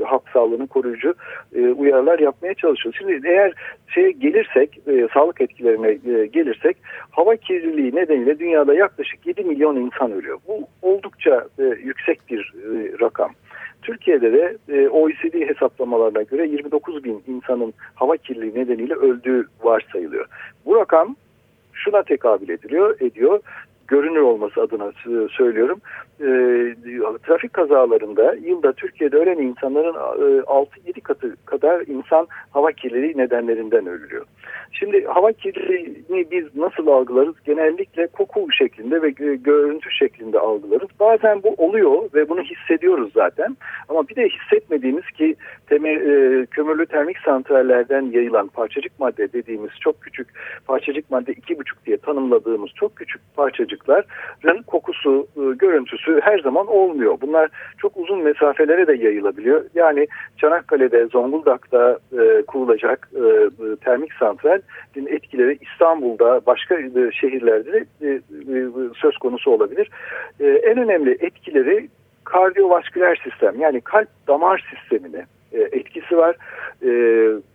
halk 0.03 0.23
sağlığını 0.33 0.67
koruyucu 0.67 1.13
uyarılar 1.77 2.19
yapmaya 2.19 2.53
çalışıyoruz. 2.53 2.99
Şimdi 2.99 3.23
eğer 3.25 3.53
şeye 3.87 4.11
gelirsek, 4.11 4.79
e, 4.87 5.07
sağlık 5.13 5.41
etkilerine 5.41 5.87
e, 5.87 6.25
gelirsek 6.25 6.77
hava 7.11 7.35
kirliliği 7.35 7.95
nedeniyle 7.95 8.39
dünyada 8.39 8.73
yaklaşık 8.73 9.27
7 9.27 9.43
milyon 9.43 9.75
insan 9.75 10.11
ölüyor. 10.11 10.39
Bu 10.47 10.67
oldukça 10.81 11.47
e, 11.59 11.63
yüksek 11.63 12.19
bir 12.29 12.53
e, 12.55 12.99
rakam. 13.01 13.31
Türkiye'de 13.81 14.33
de 14.33 14.57
e, 14.69 14.89
OECD 14.89 15.33
hesaplamalarına 15.33 16.21
göre 16.21 16.47
29 16.47 17.03
bin 17.03 17.23
insanın 17.27 17.73
hava 17.95 18.17
kirliliği 18.17 18.55
nedeniyle 18.55 18.93
öldüğü 18.93 19.47
varsayılıyor. 19.63 20.25
Bu 20.65 20.75
rakam 20.75 21.15
şuna 21.73 22.03
tekabül 22.03 22.49
ediliyor, 22.49 22.99
ediyor 22.99 23.39
görünür 23.87 24.21
olması 24.21 24.61
adına 24.61 24.91
söylüyorum. 25.29 25.81
E, 26.19 26.25
trafik 27.23 27.53
kazalarında 27.53 28.35
yılda 28.35 28.73
Türkiye'de 28.73 29.17
ölen 29.17 29.37
insanların 29.37 29.93
e, 29.93 30.41
6-7 30.41 31.01
katı 31.01 31.35
kadar 31.45 31.81
insan 31.87 32.27
hava 32.51 32.71
kirliliği 32.71 33.17
nedenlerinden 33.17 33.87
ölüyor. 33.87 34.25
Şimdi 34.71 35.05
hava 35.05 35.31
kirliliğini 35.31 36.31
biz 36.31 36.55
nasıl 36.55 36.87
algılarız? 36.87 37.35
Genellikle 37.45 38.07
koku 38.07 38.47
şeklinde 38.51 39.01
ve 39.01 39.09
görüntü 39.35 39.91
şeklinde 39.91 40.39
algılarız. 40.39 40.89
Bazen 40.99 41.43
bu 41.43 41.55
oluyor 41.57 42.09
ve 42.13 42.29
bunu 42.29 42.41
hissediyoruz 42.41 43.11
zaten. 43.13 43.57
Ama 43.89 44.07
bir 44.07 44.15
de 44.15 44.29
hissetmediğimiz 44.29 45.11
ki 45.11 45.35
temel, 45.67 45.95
e, 45.95 46.45
kömürlü 46.45 46.85
termik 46.85 47.17
santrallerden 47.17 48.01
yayılan 48.11 48.47
parçacık 48.47 48.99
madde 48.99 49.33
dediğimiz 49.33 49.71
çok 49.81 50.01
küçük 50.01 50.27
parçacık 50.67 51.11
madde 51.11 51.31
2,5 51.31 51.85
diye 51.85 51.97
tanımladığımız 51.97 52.69
çok 52.75 52.95
küçük 52.95 53.21
parçacıkların 53.75 54.61
kokusu, 54.61 55.27
e, 55.37 55.55
görüntüsü 55.55 56.21
her 56.23 56.39
zaman 56.39 56.67
olmuyor. 56.67 57.17
Bunlar 57.21 57.49
çok 57.77 57.97
uzun 57.97 58.23
mesafelere 58.23 58.87
de 58.87 58.93
yayılabiliyor. 58.93 59.65
Yani 59.75 60.07
Çanakkale'de, 60.37 61.05
Zonguldak'ta 61.05 61.99
e, 62.19 62.41
kurulacak 62.41 63.09
e, 63.15 63.75
termik 63.75 64.13
santral 64.13 64.59
etkileri 65.07 65.57
İstanbul'da 65.61 66.41
başka 66.45 66.75
şehirlerde 67.11 67.85
de 68.01 68.21
söz 68.95 69.17
konusu 69.17 69.51
olabilir. 69.51 69.89
En 70.39 70.77
önemli 70.77 71.11
etkileri 71.11 71.89
kardiyovasküler 72.23 73.21
sistem 73.23 73.59
yani 73.59 73.81
kalp 73.81 74.07
damar 74.27 74.65
sistemine 74.73 75.25
etkisi 75.51 76.17
var. 76.17 76.35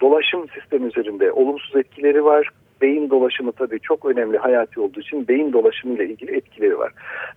Dolaşım 0.00 0.48
sistemi 0.48 0.86
üzerinde 0.86 1.32
olumsuz 1.32 1.76
etkileri 1.76 2.24
var. 2.24 2.50
Beyin 2.82 3.10
dolaşımı 3.10 3.52
tabii 3.52 3.80
çok 3.80 4.04
önemli 4.04 4.38
hayati 4.38 4.80
olduğu 4.80 5.00
için 5.00 5.28
beyin 5.28 5.52
dolaşımıyla 5.52 6.04
ilgili 6.04 6.36
etkileri 6.36 6.78
var. 6.78 6.92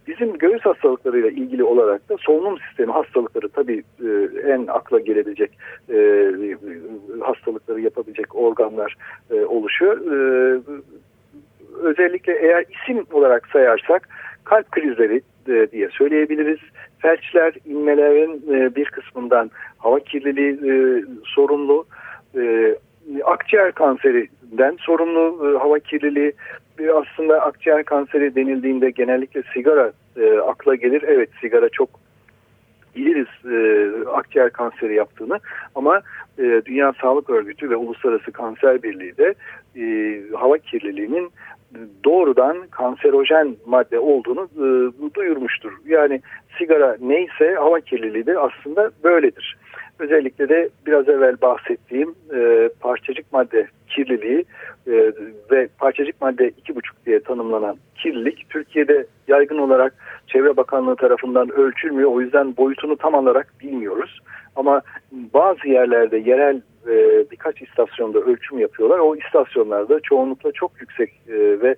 Bizim 0.07 0.37
göğüs 0.37 0.61
hastalıklarıyla 0.61 1.29
ilgili 1.29 1.63
olarak 1.63 2.09
da 2.09 2.17
solunum 2.19 2.59
sistemi 2.59 2.91
hastalıkları 2.91 3.49
tabii 3.49 3.83
e, 4.05 4.09
en 4.51 4.67
akla 4.67 4.99
gelebilecek 4.99 5.51
e, 5.93 6.29
hastalıkları 7.19 7.81
yapabilecek 7.81 8.35
organlar 8.35 8.95
e, 9.31 9.45
oluşuyor. 9.45 9.97
Özellikle 11.81 12.33
eğer 12.39 12.65
isim 12.69 13.05
olarak 13.11 13.47
sayarsak 13.47 14.09
kalp 14.43 14.71
krizleri 14.71 15.21
diye 15.71 15.89
söyleyebiliriz. 15.89 16.59
Felçler, 16.99 17.53
inmelerin 17.65 18.41
bir 18.75 18.85
kısmından 18.85 19.51
hava 19.77 19.99
kirliliği 19.99 21.05
sorumlu. 21.25 21.85
Akciğer 23.23 23.71
kanserinden 23.71 24.77
sorumlu 24.79 25.49
e, 25.49 25.57
hava 25.57 25.79
kirliliği. 25.79 26.33
E, 26.79 26.91
aslında 26.91 27.41
akciğer 27.41 27.83
kanseri 27.83 28.35
denildiğinde 28.35 28.89
genellikle 28.89 29.43
sigara 29.53 29.91
e, 30.17 30.37
akla 30.37 30.75
gelir. 30.75 31.03
Evet 31.07 31.29
sigara 31.41 31.69
çok 31.69 31.89
biliriz 32.95 33.51
e, 33.51 33.89
akciğer 34.09 34.49
kanseri 34.49 34.95
yaptığını 34.95 35.39
ama 35.75 36.01
e, 36.37 36.61
Dünya 36.65 36.93
Sağlık 37.01 37.29
Örgütü 37.29 37.69
ve 37.69 37.75
Uluslararası 37.75 38.31
Kanser 38.31 38.83
Birliği 38.83 39.17
de 39.17 39.33
e, 39.75 39.83
hava 40.37 40.57
kirliliğinin 40.57 41.31
doğrudan 42.05 42.57
kanserojen 42.71 43.55
madde 43.65 43.99
olduğunu 43.99 44.49
e, 44.55 44.65
duyurmuştur. 45.13 45.71
Yani 45.85 46.21
sigara 46.57 46.97
neyse 47.01 47.55
hava 47.55 47.79
kirliliği 47.79 48.25
de 48.25 48.39
aslında 48.39 48.91
böyledir. 49.03 49.57
Özellikle 49.99 50.49
de 50.49 50.69
biraz 50.85 51.09
evvel 51.09 51.41
bahsettiğim 51.41 52.15
e, 52.35 52.69
parçacık 52.79 53.33
madde 53.33 53.67
kirliliği 53.87 54.45
e, 54.87 55.13
ve 55.51 55.67
parçacık 55.77 56.21
madde 56.21 56.49
2,5 56.49 56.81
diye 57.05 57.19
tanımlanan 57.19 57.77
kirlilik 57.95 58.49
Türkiye'de 58.49 59.05
yaygın 59.27 59.57
olarak 59.57 59.95
Çevre 60.27 60.57
Bakanlığı 60.57 60.95
tarafından 60.95 61.49
ölçülmüyor. 61.49 62.11
O 62.11 62.21
yüzden 62.21 62.57
boyutunu 62.57 62.97
tam 62.97 63.13
olarak 63.13 63.53
bilmiyoruz. 63.61 64.19
Ama 64.55 64.81
bazı 65.11 65.67
yerlerde 65.67 66.17
yerel 66.17 66.61
e, 66.87 67.25
birkaç 67.31 67.61
istasyonda 67.61 68.19
ölçüm 68.19 68.59
yapıyorlar. 68.59 68.99
O 68.99 69.15
istasyonlarda 69.15 69.99
çoğunlukla 69.99 70.51
çok 70.51 70.81
yüksek 70.81 71.09
e, 71.27 71.61
ve 71.61 71.75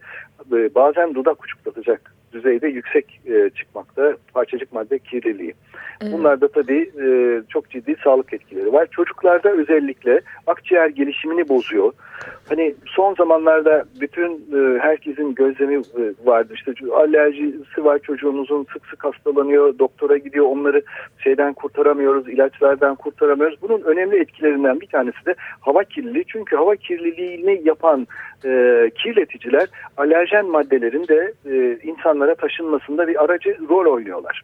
e, 0.51 0.75
bazen 0.75 1.15
dudak 1.15 1.43
uçuklatacak 1.43 2.14
düzeyde 2.36 2.68
yüksek 2.68 3.20
e, 3.25 3.50
çıkmakta 3.50 4.18
parçacık 4.34 4.74
madde 4.74 5.00
kirliliği. 5.00 5.54
Evet. 6.01 6.13
Bunlar 6.13 6.42
da 6.42 6.48
tabii 6.48 6.92
e, 7.01 7.08
çok 7.50 7.70
ciddi 7.70 7.96
sağlık 8.04 8.34
etkileri 8.34 8.74
var. 8.74 8.88
Çocuklarda 8.92 9.50
özellikle 9.51 10.22
akciğer 10.48 10.88
gelişimini 10.88 11.50
bozuyor. 11.50 11.94
Hani 12.50 12.75
son 12.86 13.15
zamanlarda 13.15 13.86
bütün 14.01 14.32
e, 14.32 14.80
herkesin 14.80 15.36
gözlemi 15.36 15.75
e, 15.75 16.04
vardı. 16.25 16.54
İşte 16.56 16.74
alerjisi 16.94 17.86
var 17.86 18.00
çocuğumuzun 18.00 18.68
sık 18.74 18.86
sık 18.86 19.04
hastalanıyor, 19.04 19.80
doktora 19.80 20.18
gidiyor 20.18 20.46
onları 20.46 20.82
şeyden 21.18 21.54
kurtaramıyoruz, 21.54 22.30
ilaçlardan 22.30 22.96
kurtaramıyoruz. 22.96 23.62
Bunun 23.62 23.82
önemli 23.82 24.20
etkilerinden 24.20 24.82
bir 24.82 24.88
tanesi 24.88 25.25
de 25.25 25.36
hava 25.60 25.84
kirliliği. 25.84 26.25
Çünkü 26.27 26.56
hava 26.56 26.75
kirliliğini 26.75 27.62
yapan 27.63 28.08
e, 28.46 28.92
kirleticiler 28.96 29.68
alerjen 29.98 30.46
maddelerin 30.46 31.08
de 31.08 31.34
e, 31.46 31.77
insanlara 31.84 32.25
taşınmasında 32.34 33.08
bir 33.08 33.24
aracı 33.24 33.58
rol 33.70 33.94
oynuyorlar. 33.94 34.44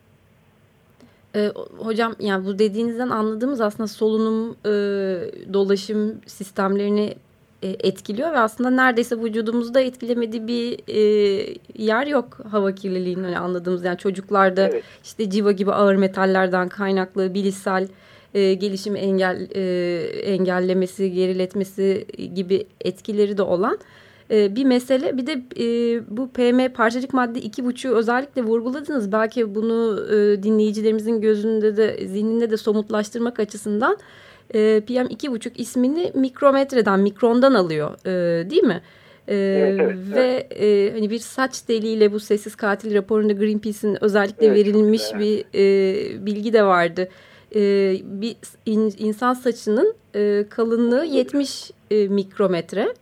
E, 1.35 1.51
hocam 1.77 2.15
yani 2.19 2.45
bu 2.45 2.59
dediğinizden 2.59 3.09
anladığımız 3.09 3.61
aslında 3.61 3.87
solunum 3.87 4.55
e, 4.65 4.73
dolaşım 5.53 6.21
sistemlerini 6.25 7.15
e, 7.63 7.69
etkiliyor 7.69 8.31
ve 8.31 8.37
aslında 8.37 8.69
neredeyse 8.69 9.15
vücudumuzda 9.17 9.81
etkilemediği 9.81 10.47
bir 10.47 10.79
e, 10.87 11.01
yer 11.75 12.07
yok 12.07 12.37
hava 12.51 12.75
kirliliğinin 12.75 13.23
hani 13.23 13.39
anladığımız 13.39 13.83
yani 13.83 13.97
çocuklarda 13.97 14.67
evet. 14.67 14.83
işte 15.03 15.29
civa 15.29 15.51
gibi 15.51 15.71
ağır 15.71 15.95
metallerden 15.95 16.69
kaynaklı 16.69 17.33
bilişsel 17.33 17.87
e, 18.33 18.53
gelişim 18.53 18.95
engel 18.95 19.47
e, 19.55 19.63
engellemesi 20.21 21.11
geriletmesi 21.11 22.05
gibi 22.35 22.65
etkileri 22.81 23.37
de 23.37 23.41
olan 23.41 23.77
e, 24.31 24.55
bir 24.55 24.65
mesele. 24.65 25.17
Bir 25.17 25.27
de 25.27 25.31
e, 25.59 25.65
bu 26.17 26.29
PM 26.29 26.73
parçacık 26.73 27.13
madde 27.13 27.41
iki 27.41 27.65
buçuğu 27.65 27.95
özellikle 27.95 28.43
vurguladınız. 28.43 29.11
Belki 29.11 29.55
bunu 29.55 30.05
e, 30.09 30.43
dinleyicilerimizin 30.43 31.21
gözünde 31.21 31.77
de 31.77 32.07
zihninde 32.07 32.49
de 32.49 32.57
somutlaştırmak 32.57 33.39
açısından 33.39 33.97
e, 34.53 34.81
PM 34.87 35.05
iki 35.09 35.31
buçuk 35.31 35.59
ismini 35.59 36.11
mikrometreden, 36.13 36.99
mikrondan 36.99 37.53
alıyor 37.53 37.91
e, 38.05 38.49
değil 38.49 38.63
mi? 38.63 38.81
Ee, 39.27 39.35
evet, 39.35 39.79
evet, 39.81 39.97
ve 40.15 40.47
evet. 40.51 40.61
E, 40.61 40.93
hani 40.93 41.09
bir 41.09 41.19
saç 41.19 41.67
deliğiyle 41.67 42.11
bu 42.11 42.19
sessiz 42.19 42.55
katil 42.55 42.95
raporunda 42.95 43.33
Greenpeace'in 43.33 44.03
özellikle 44.03 44.45
evet, 44.45 44.57
verilmiş 44.57 45.01
bir 45.19 45.45
e, 45.55 46.25
bilgi 46.25 46.53
de 46.53 46.63
vardı. 46.63 47.09
E, 47.55 47.59
bir 48.03 48.35
in, 48.65 48.93
insan 48.97 49.33
saçının 49.33 49.95
e, 50.15 50.45
kalınlığı 50.49 51.05
70 51.05 51.71
e, 51.91 52.07
mikrometre 52.07 52.93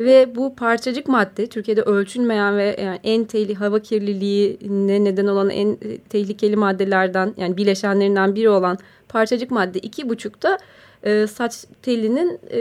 ve 0.00 0.34
bu 0.34 0.54
parçacık 0.56 1.08
madde 1.08 1.46
Türkiye'de 1.46 1.82
ölçülmeyen 1.82 2.58
ve 2.58 2.76
yani 2.82 3.00
en 3.04 3.24
tehlikeli 3.24 3.54
hava 3.54 3.78
kirliliğine 3.78 5.04
neden 5.04 5.26
olan 5.26 5.50
en 5.50 5.78
tehlikeli 6.08 6.56
maddelerden 6.56 7.34
yani 7.36 7.56
bileşenlerinden 7.56 8.34
biri 8.34 8.48
olan 8.48 8.78
parçacık 9.08 9.50
madde 9.50 9.78
iki 9.78 10.08
buçukta 10.08 10.58
e, 11.02 11.26
saç 11.26 11.64
telinin 11.82 12.38
e, 12.50 12.60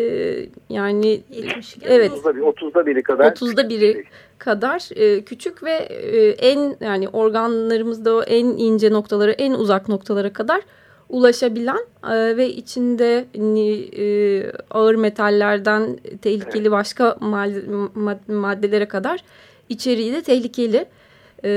yani 0.69 1.21
70, 1.29 1.77
evet. 1.81 2.11
30'da, 2.11 2.35
bir, 2.35 2.41
30'da 2.41 2.85
biri 2.85 3.03
kadar 3.03 3.31
30'da 3.31 3.69
biri 3.69 4.03
kadar 4.37 4.89
e, 4.95 5.23
küçük 5.23 5.63
ve 5.63 5.71
e, 5.71 6.29
en 6.29 6.75
yani 6.81 7.09
organlarımızda 7.09 8.15
o 8.15 8.23
en 8.23 8.45
ince 8.45 8.91
noktaları 8.91 9.31
en 9.31 9.51
uzak 9.51 9.89
noktalara 9.89 10.33
kadar 10.33 10.61
ulaşabilen 11.09 11.79
e, 12.11 12.37
ve 12.37 12.49
içinde 12.49 13.25
e, 13.97 14.51
ağır 14.71 14.95
metallerden 14.95 15.97
tehlikeli 16.21 16.71
başka 16.71 17.17
maddelere 18.27 18.87
kadar 18.87 19.23
içeriği 19.69 20.13
de 20.13 20.21
tehlikeli. 20.21 20.85
E, 21.43 21.51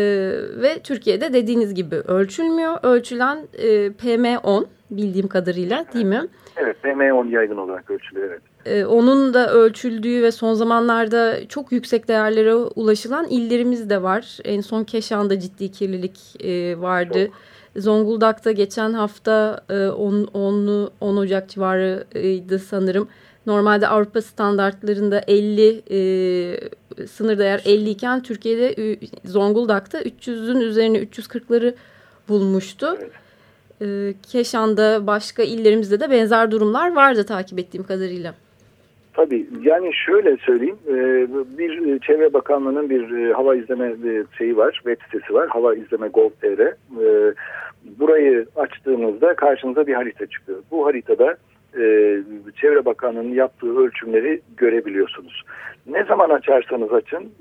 ve 0.63 0.79
Türkiye'de 0.85 1.33
dediğiniz 1.33 1.75
gibi 1.75 1.97
ölçülmüyor. 1.97 2.79
Ölçülen 2.83 3.39
e, 3.55 3.87
PM10 3.87 4.67
bildiğim 4.91 5.29
kadarıyla 5.29 5.85
değil 5.95 6.05
mi? 6.05 6.23
Evet 6.57 6.77
PM10 6.83 7.29
yaygın 7.29 7.57
olarak 7.57 7.91
ölçülüyor 7.91 8.31
evet. 8.31 8.43
E, 8.67 8.85
onun 8.85 9.35
da 9.35 9.53
ölçüldüğü 9.53 10.23
ve 10.23 10.33
son 10.33 10.55
zamanlarda 10.55 11.49
çok 11.49 11.73
yüksek 11.73 12.09
değerlere 12.09 12.55
ulaşılan 12.55 13.27
illerimiz 13.27 13.91
de 13.91 14.03
var. 14.03 14.39
En 14.45 14.61
son 14.61 14.85
Keşan'da 14.85 15.41
ciddi 15.41 15.71
kirlilik 15.71 16.45
e, 16.45 16.81
vardı. 16.81 17.27
Çok 17.27 17.35
Zonguldak'ta 17.77 18.53
geçen 18.53 18.93
hafta 18.93 19.65
10, 19.71 20.29
10, 20.35 20.91
10 21.01 21.17
Ocak 21.17 21.49
civarıydı 21.49 22.59
sanırım. 22.59 23.09
Normalde 23.47 23.89
Avrupa 23.89 24.23
standartlarında 24.23 25.23
50 25.27 25.83
e, 25.91 27.07
sınır 27.07 27.39
değer 27.39 27.63
50 27.65 27.91
iken 27.91 28.23
Türkiye'de 28.23 28.99
Zonguldak'ta 29.25 30.03
300'ün 30.03 30.61
üzerine 30.61 30.99
340'ları 30.99 31.75
bulmuştu. 32.29 32.99
E, 33.83 34.15
Keşan'da 34.23 35.07
başka 35.07 35.43
illerimizde 35.43 36.01
de 36.01 36.11
benzer 36.11 36.51
durumlar 36.51 36.95
vardı 36.95 37.27
takip 37.27 37.59
ettiğim 37.59 37.85
kadarıyla. 37.85 38.35
Tabii 39.15 39.47
yani 39.63 39.91
şöyle 39.95 40.37
söyleyeyim 40.37 40.79
e, 40.89 40.95
bir 41.59 41.99
Çevre 41.99 42.33
Bakanlığı'nın 42.33 42.91
bir 42.91 43.11
e, 43.11 43.33
hava 43.33 43.55
izleme 43.55 43.87
e, 43.87 44.25
şeyi 44.39 44.57
var 44.57 44.73
web 44.73 44.97
sitesi 45.05 45.35
var 45.35 45.49
hava 45.49 45.75
izleme 45.75 46.09
gov.tr 46.09 46.75
burayı 47.99 48.47
açtığınızda 48.57 49.35
karşınıza 49.35 49.87
bir 49.87 49.95
harita 49.95 50.27
çıkıyor. 50.27 50.59
Bu 50.71 50.87
haritada 50.87 51.37
Çevre 52.57 52.85
Bakanlığı'nın 52.85 53.35
yaptığı 53.35 53.79
ölçümleri 53.79 54.41
görebiliyorsunuz. 54.57 55.43
Ne 55.87 56.05
zaman 56.05 56.31
açarsanız 56.31 56.93
açın 56.93 57.33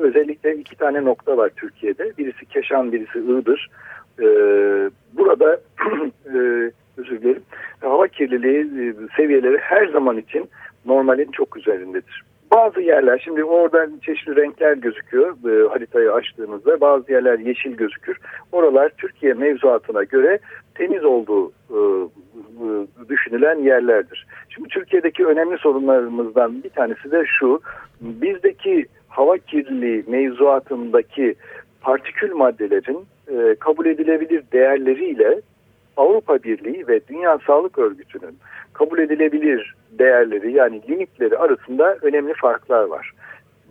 özellikle 0.00 0.56
iki 0.56 0.76
tane 0.76 1.04
nokta 1.04 1.36
var 1.36 1.50
Türkiye'de 1.56 2.12
birisi 2.18 2.46
Keşan 2.46 2.92
birisi 2.92 3.18
Iğdır 3.18 3.70
burada 5.12 5.60
özür 6.96 7.22
dilerim 7.22 7.42
hava 7.80 8.08
kirliliği 8.08 8.94
seviyeleri 9.16 9.58
her 9.58 9.86
zaman 9.86 10.18
için 10.18 10.48
normalin 10.86 11.30
çok 11.32 11.56
üzerindedir. 11.56 12.24
Bazı 12.50 12.80
yerler 12.80 13.22
şimdi 13.24 13.44
oradan 13.44 13.98
çeşitli 14.02 14.36
renkler 14.36 14.72
gözüküyor 14.72 15.36
e, 15.48 15.68
haritayı 15.68 16.12
açtığımızda 16.12 16.80
bazı 16.80 17.12
yerler 17.12 17.38
yeşil 17.38 17.72
gözükür. 17.72 18.18
Oralar 18.52 18.92
Türkiye 18.98 19.34
mevzuatına 19.34 20.04
göre 20.04 20.38
temiz 20.74 21.04
olduğu 21.04 21.52
e, 21.70 21.78
e, 22.64 22.68
düşünülen 23.08 23.58
yerlerdir. 23.58 24.26
Şimdi 24.48 24.68
Türkiye'deki 24.68 25.26
önemli 25.26 25.58
sorunlarımızdan 25.58 26.62
bir 26.64 26.70
tanesi 26.70 27.10
de 27.10 27.24
şu 27.38 27.60
bizdeki 28.00 28.86
hava 29.08 29.38
kirliliği 29.38 30.04
mevzuatındaki 30.06 31.34
partikül 31.80 32.32
maddelerin 32.32 33.06
e, 33.28 33.54
kabul 33.54 33.86
edilebilir 33.86 34.42
değerleriyle 34.52 35.40
Avrupa 35.96 36.42
Birliği 36.42 36.88
ve 36.88 37.00
Dünya 37.08 37.38
Sağlık 37.46 37.78
Örgütü'nün 37.78 38.38
kabul 38.72 38.98
edilebilir 38.98 39.74
değerleri 39.90 40.52
yani 40.52 40.82
limitleri 40.88 41.38
arasında 41.38 41.98
önemli 42.02 42.34
farklar 42.34 42.84
var. 42.84 43.12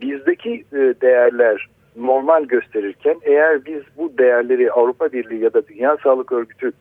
Bizdeki 0.01 0.65
e, 0.73 0.77
değerler 0.77 1.67
normal 1.95 2.43
gösterirken 2.43 3.15
eğer 3.21 3.65
biz 3.65 3.81
bu 3.97 4.17
değerleri 4.17 4.71
Avrupa 4.71 5.11
Birliği 5.11 5.43
ya 5.43 5.53
da 5.53 5.67
Dünya 5.67 5.97
Sağlık 6.03 6.31
Örgütü 6.31 6.71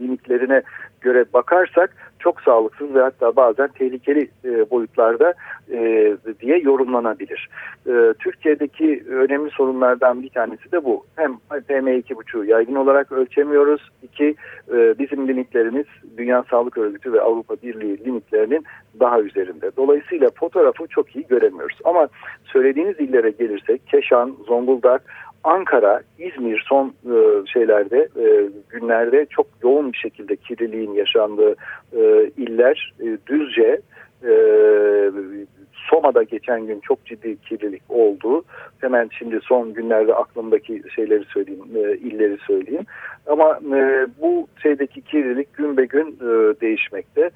limitlerine 0.00 0.62
göre 1.00 1.24
bakarsak 1.34 1.96
çok 2.18 2.40
sağlıksız 2.40 2.94
ve 2.94 3.00
hatta 3.00 3.36
bazen 3.36 3.68
tehlikeli 3.68 4.28
e, 4.44 4.70
boyutlarda 4.70 5.34
e, 5.72 6.12
diye 6.40 6.58
yorumlanabilir. 6.58 7.48
E, 7.86 8.14
Türkiye'deki 8.18 9.04
önemli 9.10 9.50
sorunlardan 9.50 10.22
bir 10.22 10.28
tanesi 10.28 10.72
de 10.72 10.84
bu. 10.84 11.04
Hem 11.16 11.32
PM2,5'u 11.50 12.44
yaygın 12.44 12.74
olarak 12.74 13.12
ölçemiyoruz. 13.12 13.90
İki, 14.02 14.34
bizim 14.72 15.28
limitlerimiz 15.28 15.86
Dünya 16.16 16.44
Sağlık 16.50 16.78
Örgütü 16.78 17.12
ve 17.12 17.20
Avrupa 17.20 17.56
Birliği 17.62 18.04
limitlerinin 18.04 18.64
daha 19.00 19.20
üzerinde. 19.20 19.70
Dolayısıyla 19.76 20.30
fotoğrafı 20.34 20.86
çok 20.86 21.16
iyi 21.16 21.26
göremiyoruz. 21.26 21.78
Ama 21.84 22.08
söylediğiniz 22.44 23.00
illere 23.00 23.30
gelirsek 23.30 23.86
Keşan, 23.86 24.36
Zonguldak, 24.46 25.02
Ankara, 25.44 26.02
İzmir 26.18 26.64
son 26.68 26.88
e, 26.88 27.46
şeylerde 27.46 28.08
e, 28.16 28.48
günlerde 28.68 29.26
çok 29.30 29.46
yoğun 29.62 29.92
bir 29.92 29.98
şekilde 29.98 30.36
kirliliğin 30.36 30.92
yaşandığı 30.92 31.54
e, 31.96 32.30
iller 32.36 32.94
e, 33.00 33.18
Düzce, 33.26 33.80
e, 34.24 34.32
Soma'da 35.90 36.22
geçen 36.22 36.66
gün 36.66 36.80
çok 36.80 37.06
ciddi 37.06 37.36
kirlilik 37.40 37.82
oldu. 37.88 38.44
Hemen 38.80 39.10
şimdi 39.18 39.40
son 39.42 39.74
günlerde 39.74 40.14
aklımdaki 40.14 40.82
şeyleri 40.94 41.24
söyleyeyim, 41.24 41.64
e, 41.76 41.96
illeri 41.96 42.38
söyleyeyim. 42.46 42.84
Ama 43.26 43.58
e, 43.76 44.06
bu 44.22 44.48
şeydeki 44.62 45.00
kirlilik 45.00 45.54
gün 45.54 45.76
be 45.76 45.84
gün 45.84 46.18
e, 46.20 46.60
değişmekte. 46.60 47.30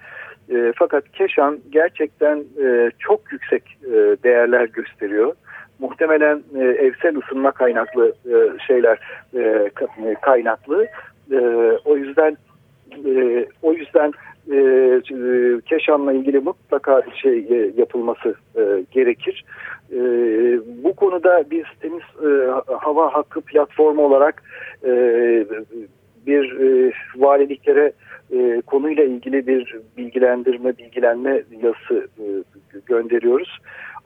E, 0.50 0.72
fakat 0.76 1.12
Keşan 1.12 1.58
gerçekten 1.70 2.44
e, 2.64 2.90
çok 2.98 3.32
yüksek 3.32 3.62
e, 3.84 3.92
değerler 4.24 4.64
gösteriyor 4.64 5.34
muhtemelen 5.78 6.42
e, 6.56 6.64
evsel 6.64 7.16
ısınma 7.16 7.50
kaynaklı 7.50 8.12
e, 8.26 8.58
şeyler 8.66 8.98
e, 9.34 9.70
kaynaklı. 10.22 10.86
E, 11.32 11.38
o 11.84 11.96
yüzden 11.96 12.36
e, 13.06 13.46
o 13.62 13.72
yüzden 13.72 14.12
e, 14.52 14.56
e, 14.56 15.60
Keşan'la 15.60 16.12
ilgili 16.12 16.40
mutlaka 16.40 17.02
şey 17.22 17.38
e, 17.38 17.72
yapılması 17.76 18.34
e, 18.56 18.84
gerekir. 18.90 19.44
E, 19.92 19.98
bu 20.84 20.96
konuda 20.96 21.44
biz 21.50 21.64
temiz 21.80 22.02
e, 22.02 22.50
hava 22.72 23.14
hakkı 23.14 23.40
platformu 23.40 24.02
olarak 24.02 24.42
e, 24.84 24.90
bir 26.26 26.60
e, 26.60 26.92
valiliklere 27.16 27.92
e, 28.32 28.62
konuyla 28.66 29.04
ilgili 29.04 29.46
bir 29.46 29.76
bilgilendirme, 29.96 30.78
bilgilenme 30.78 31.42
yazısı 31.62 32.08
e, 32.18 32.24
gönderiyoruz. 32.86 33.58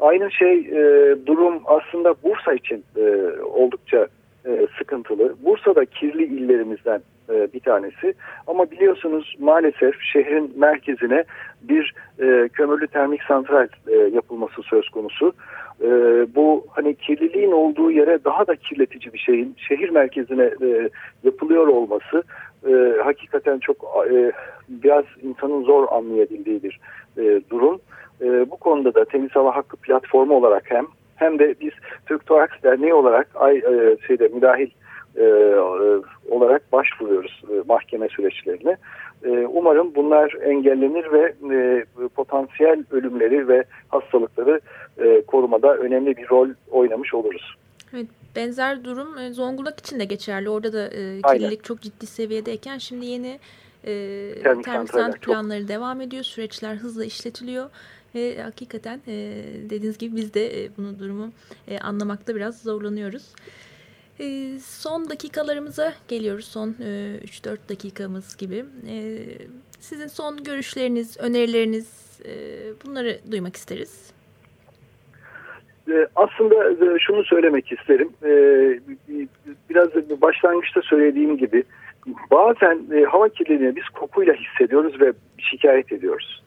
Aynı 0.03 0.33
şey 0.33 0.59
e, 0.59 1.17
durum 1.27 1.62
aslında 1.67 2.15
Bursa 2.25 2.53
için 2.53 2.85
e, 2.97 3.03
oldukça 3.43 4.07
e, 4.47 4.67
sıkıntılı. 4.79 5.35
Bursa'da 5.45 5.85
kirli 5.85 6.25
illerimizden 6.25 7.01
e, 7.31 7.53
bir 7.53 7.61
tanesi. 7.61 8.15
Ama 8.47 8.71
biliyorsunuz 8.71 9.37
maalesef 9.38 9.95
şehrin 10.12 10.53
merkezine 10.57 11.25
bir 11.62 11.95
e, 12.19 12.49
kömürlü 12.49 12.87
termik 12.87 13.23
santral 13.23 13.69
e, 13.88 13.97
yapılması 13.97 14.62
söz 14.62 14.88
konusu. 14.88 15.33
E, 15.81 15.88
bu 16.35 16.67
hani 16.71 16.95
kirliliğin 16.95 17.53
olduğu 17.53 17.91
yere 17.91 18.25
daha 18.25 18.47
da 18.47 18.57
kirletici 18.57 19.12
bir 19.12 19.19
şeyin 19.19 19.55
şehir 19.69 19.91
merkezine 19.91 20.51
e, 20.62 20.91
yapılıyor 21.25 21.67
olması 21.67 22.23
e, 22.68 23.03
hakikaten 23.05 23.59
çok 23.59 23.77
e, 24.11 24.33
biraz 24.68 25.05
insanın 25.22 25.62
zor 25.64 25.88
anlayabildiği 25.90 26.62
bir 26.62 26.81
e, 27.18 27.40
durum. 27.51 27.81
E, 28.20 28.51
bu 28.51 28.57
konuda 28.57 28.94
da 28.94 29.05
Temiz 29.05 29.31
Hava 29.31 29.57
Hakkı 29.57 29.77
platformu 29.77 30.35
olarak 30.35 30.70
hem 30.70 30.87
hem 31.16 31.38
de 31.38 31.55
biz 31.61 31.72
Türk 32.07 32.27
Toraks 32.27 32.62
Derneği 32.62 32.94
olarak 32.94 33.29
ay, 33.35 33.57
e, 33.57 33.96
şeyde 34.07 34.29
müdahil 34.29 34.70
e, 35.16 35.22
e, 35.22 35.57
olarak 36.31 36.72
başvuruyoruz 36.72 37.42
e, 37.51 37.55
mahkeme 37.68 38.09
süreçlerine. 38.09 38.77
E, 39.25 39.31
umarım 39.31 39.94
bunlar 39.94 40.35
engellenir 40.42 41.12
ve 41.12 41.35
e, 41.55 41.85
potansiyel 42.09 42.85
ölümleri 42.90 43.48
ve 43.48 43.64
hastalıkları 43.88 44.61
e, 44.98 45.22
korumada 45.27 45.77
önemli 45.77 46.16
bir 46.16 46.29
rol 46.29 46.48
oynamış 46.70 47.14
oluruz. 47.14 47.57
Evet, 47.94 48.07
benzer 48.37 48.85
durum 48.85 49.18
e, 49.18 49.33
Zonguldak 49.33 49.81
için 49.81 50.01
de 50.01 50.05
geçerli. 50.05 50.51
Orada 50.51 50.73
da 50.73 50.88
e, 50.88 51.23
kirlilik 51.23 51.64
çok 51.64 51.81
ciddi 51.81 52.07
seviyedeyken 52.07 52.79
şimdi 52.79 53.07
yeni 53.07 53.40
e, 53.85 54.35
termik, 54.42 54.64
termik 54.64 54.90
santral 54.90 55.21
planları 55.21 55.61
çok... 55.61 55.68
devam 55.68 56.01
ediyor. 56.01 56.25
Süreçler 56.25 56.77
hızla 56.77 57.05
işletiliyor. 57.05 57.71
Ve 58.14 58.42
hakikaten 58.42 59.01
e, 59.07 59.45
dediğiniz 59.71 59.99
gibi 59.99 60.16
biz 60.16 60.35
de 60.35 60.64
e, 60.64 60.77
bunu 60.77 60.99
durumu 60.99 61.33
e, 61.68 61.79
anlamakta 61.79 62.35
biraz 62.35 62.62
zorlanıyoruz. 62.62 63.23
E, 64.21 64.59
son 64.64 65.11
dakikalarımıza 65.11 65.95
geliyoruz. 66.09 66.45
Son 66.45 66.77
e, 66.81 67.21
3-4 67.25 67.59
dakikamız 67.68 68.37
gibi. 68.37 68.64
E, 68.88 69.25
sizin 69.81 70.07
son 70.07 70.45
görüşleriniz, 70.45 71.16
önerileriniz 71.16 71.88
e, 72.25 72.33
bunları 72.85 73.21
duymak 73.31 73.57
isteriz. 73.57 74.12
E, 75.90 76.07
aslında 76.16 76.71
e, 76.71 76.99
şunu 76.99 77.25
söylemek 77.25 77.73
isterim. 77.73 78.11
E, 78.25 78.31
biraz 79.71 79.88
başlangıçta 80.23 80.83
söylediğim 80.83 81.37
gibi 81.37 81.64
bazen 82.31 82.79
hava 83.09 83.29
kirliliğini 83.29 83.77
biz 83.77 83.88
kokuyla 83.88 84.35
hissediyoruz 84.35 85.01
ve 85.01 85.12
şikayet 85.38 85.92
ediyoruz. 85.92 86.42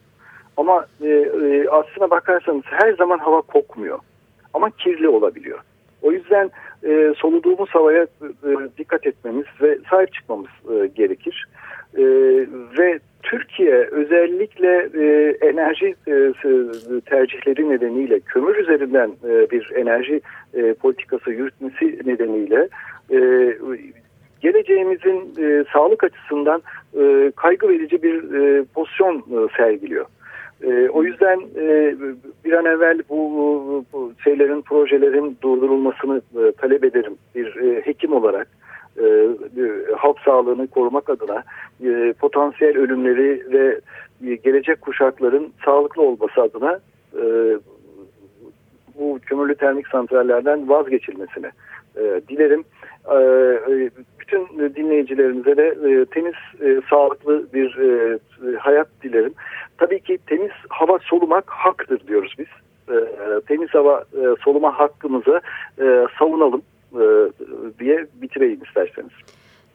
Ama 0.56 0.86
e, 1.02 1.08
e, 1.08 1.68
aslına 1.68 2.10
bakarsanız 2.10 2.62
her 2.64 2.92
zaman 2.92 3.18
hava 3.18 3.40
kokmuyor. 3.40 3.98
Ama 4.54 4.70
kirli 4.70 5.08
olabiliyor. 5.08 5.58
O 6.02 6.12
yüzden 6.12 6.50
e, 6.84 7.14
soluduğumuz 7.16 7.70
havaya 7.70 8.02
e, 8.02 8.50
dikkat 8.78 9.06
etmemiz 9.06 9.46
ve 9.60 9.78
sahip 9.90 10.12
çıkmamız 10.12 10.50
e, 10.70 10.86
gerekir. 10.86 11.48
E, 11.94 12.04
ve 12.78 12.98
Türkiye 13.26 13.74
özellikle 13.74 14.88
e, 14.94 15.36
enerji 15.46 15.94
e, 16.08 16.32
tercihleri 17.06 17.70
nedeniyle 17.70 18.20
kömür 18.20 18.56
üzerinden 18.56 19.10
e, 19.28 19.50
bir 19.50 19.72
enerji 19.74 20.20
e, 20.54 20.74
politikası 20.74 21.30
yürütmesi 21.30 22.00
nedeniyle 22.04 22.68
e, 23.10 23.18
geleceğimizin 24.40 25.34
e, 25.38 25.64
sağlık 25.72 26.04
açısından 26.04 26.62
e, 27.00 27.32
kaygı 27.36 27.68
verici 27.68 28.02
bir 28.02 28.34
e, 28.34 28.64
pozisyon 28.74 29.16
e, 29.16 29.56
sergiliyor. 29.56 30.06
E, 30.62 30.88
o 30.88 31.02
yüzden 31.02 31.40
e, 31.56 31.94
bir 32.44 32.52
an 32.52 32.64
evvel 32.64 33.00
bu, 33.08 33.84
bu 33.92 34.12
şeylerin, 34.24 34.62
projelerin 34.62 35.36
durdurulmasını 35.42 36.16
e, 36.16 36.52
talep 36.52 36.84
ederim 36.84 37.14
bir 37.34 37.56
e, 37.56 37.80
hekim 37.80 38.12
olarak. 38.12 38.48
E, 39.02 39.28
halk 39.96 40.20
sağlığını 40.20 40.66
korumak 40.66 41.10
adına 41.10 41.44
e, 41.84 42.12
potansiyel 42.12 42.76
ölümleri 42.78 43.52
ve 43.52 43.80
e, 44.26 44.34
gelecek 44.34 44.80
kuşakların 44.80 45.52
sağlıklı 45.64 46.02
olması 46.02 46.42
adına 46.42 46.80
e, 47.14 47.24
bu 48.98 49.18
kömürlü 49.26 49.54
termik 49.54 49.88
santrallerden 49.88 50.68
vazgeçilmesini 50.68 51.50
dilerim. 52.28 52.64
Bütün 54.20 54.74
dinleyicilerimize 54.76 55.56
de 55.56 56.04
temiz, 56.04 56.34
sağlıklı 56.90 57.46
bir 57.54 57.78
hayat 58.58 58.88
dilerim. 59.02 59.34
Tabii 59.78 60.00
ki 60.00 60.18
temiz 60.26 60.50
hava 60.68 60.98
solumak 60.98 61.50
haktır 61.50 62.06
diyoruz 62.06 62.34
biz. 62.38 62.46
Temiz 63.46 63.74
hava 63.74 64.00
e, 64.00 64.22
soluma 64.44 64.78
hakkımızı 64.78 65.40
savunalım 66.18 66.62
e, 66.92 67.32
diye 67.78 68.06
bitireyim 68.14 68.62
isterseniz. 68.62 69.12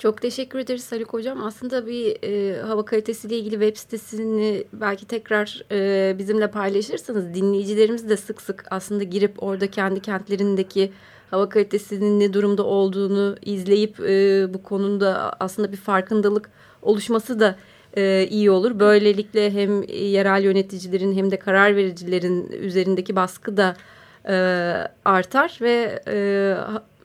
Çok 0.02 0.22
teşekkür 0.22 0.60
ederiz 0.60 0.92
Haluk 0.92 1.14
Hocam. 1.14 1.44
Aslında 1.44 1.88
bir 1.88 2.18
e, 2.24 2.62
hava 2.62 2.86
kalitesiyle 2.86 3.38
ilgili 3.38 3.54
web 3.54 3.76
sitesini 3.76 4.64
belki 4.74 5.08
tekrar 5.08 5.62
e, 5.72 6.16
bizimle 6.18 6.52
paylaşırsanız 6.52 7.34
dinleyicilerimiz 7.34 8.10
de 8.10 8.18
sık 8.18 8.42
sık 8.42 8.66
aslında 8.72 9.04
girip 9.04 9.44
orada 9.44 9.68
kendi 9.68 10.00
kentlerindeki 10.00 10.92
hava 11.32 11.50
kalitesinin 11.50 12.20
ne 12.20 12.34
durumda 12.34 12.64
olduğunu 12.64 13.36
izleyip 13.42 14.00
e, 14.00 14.46
bu 14.54 14.64
konuda 14.64 15.34
aslında 15.40 15.72
bir 15.72 15.78
farkındalık 15.78 16.50
oluşması 16.82 17.40
da 17.40 17.56
e, 17.98 18.28
iyi 18.30 18.52
olur. 18.52 18.80
Böylelikle 18.80 19.52
hem 19.52 19.84
yerel 19.84 20.44
yöneticilerin 20.44 21.16
hem 21.16 21.32
de 21.32 21.40
karar 21.40 21.76
vericilerin 21.76 22.52
üzerindeki 22.52 23.16
baskı 23.16 23.58
da 23.58 23.76
e, 24.28 24.34
artar 25.06 25.58
ve 25.62 26.02
e, 26.08 26.56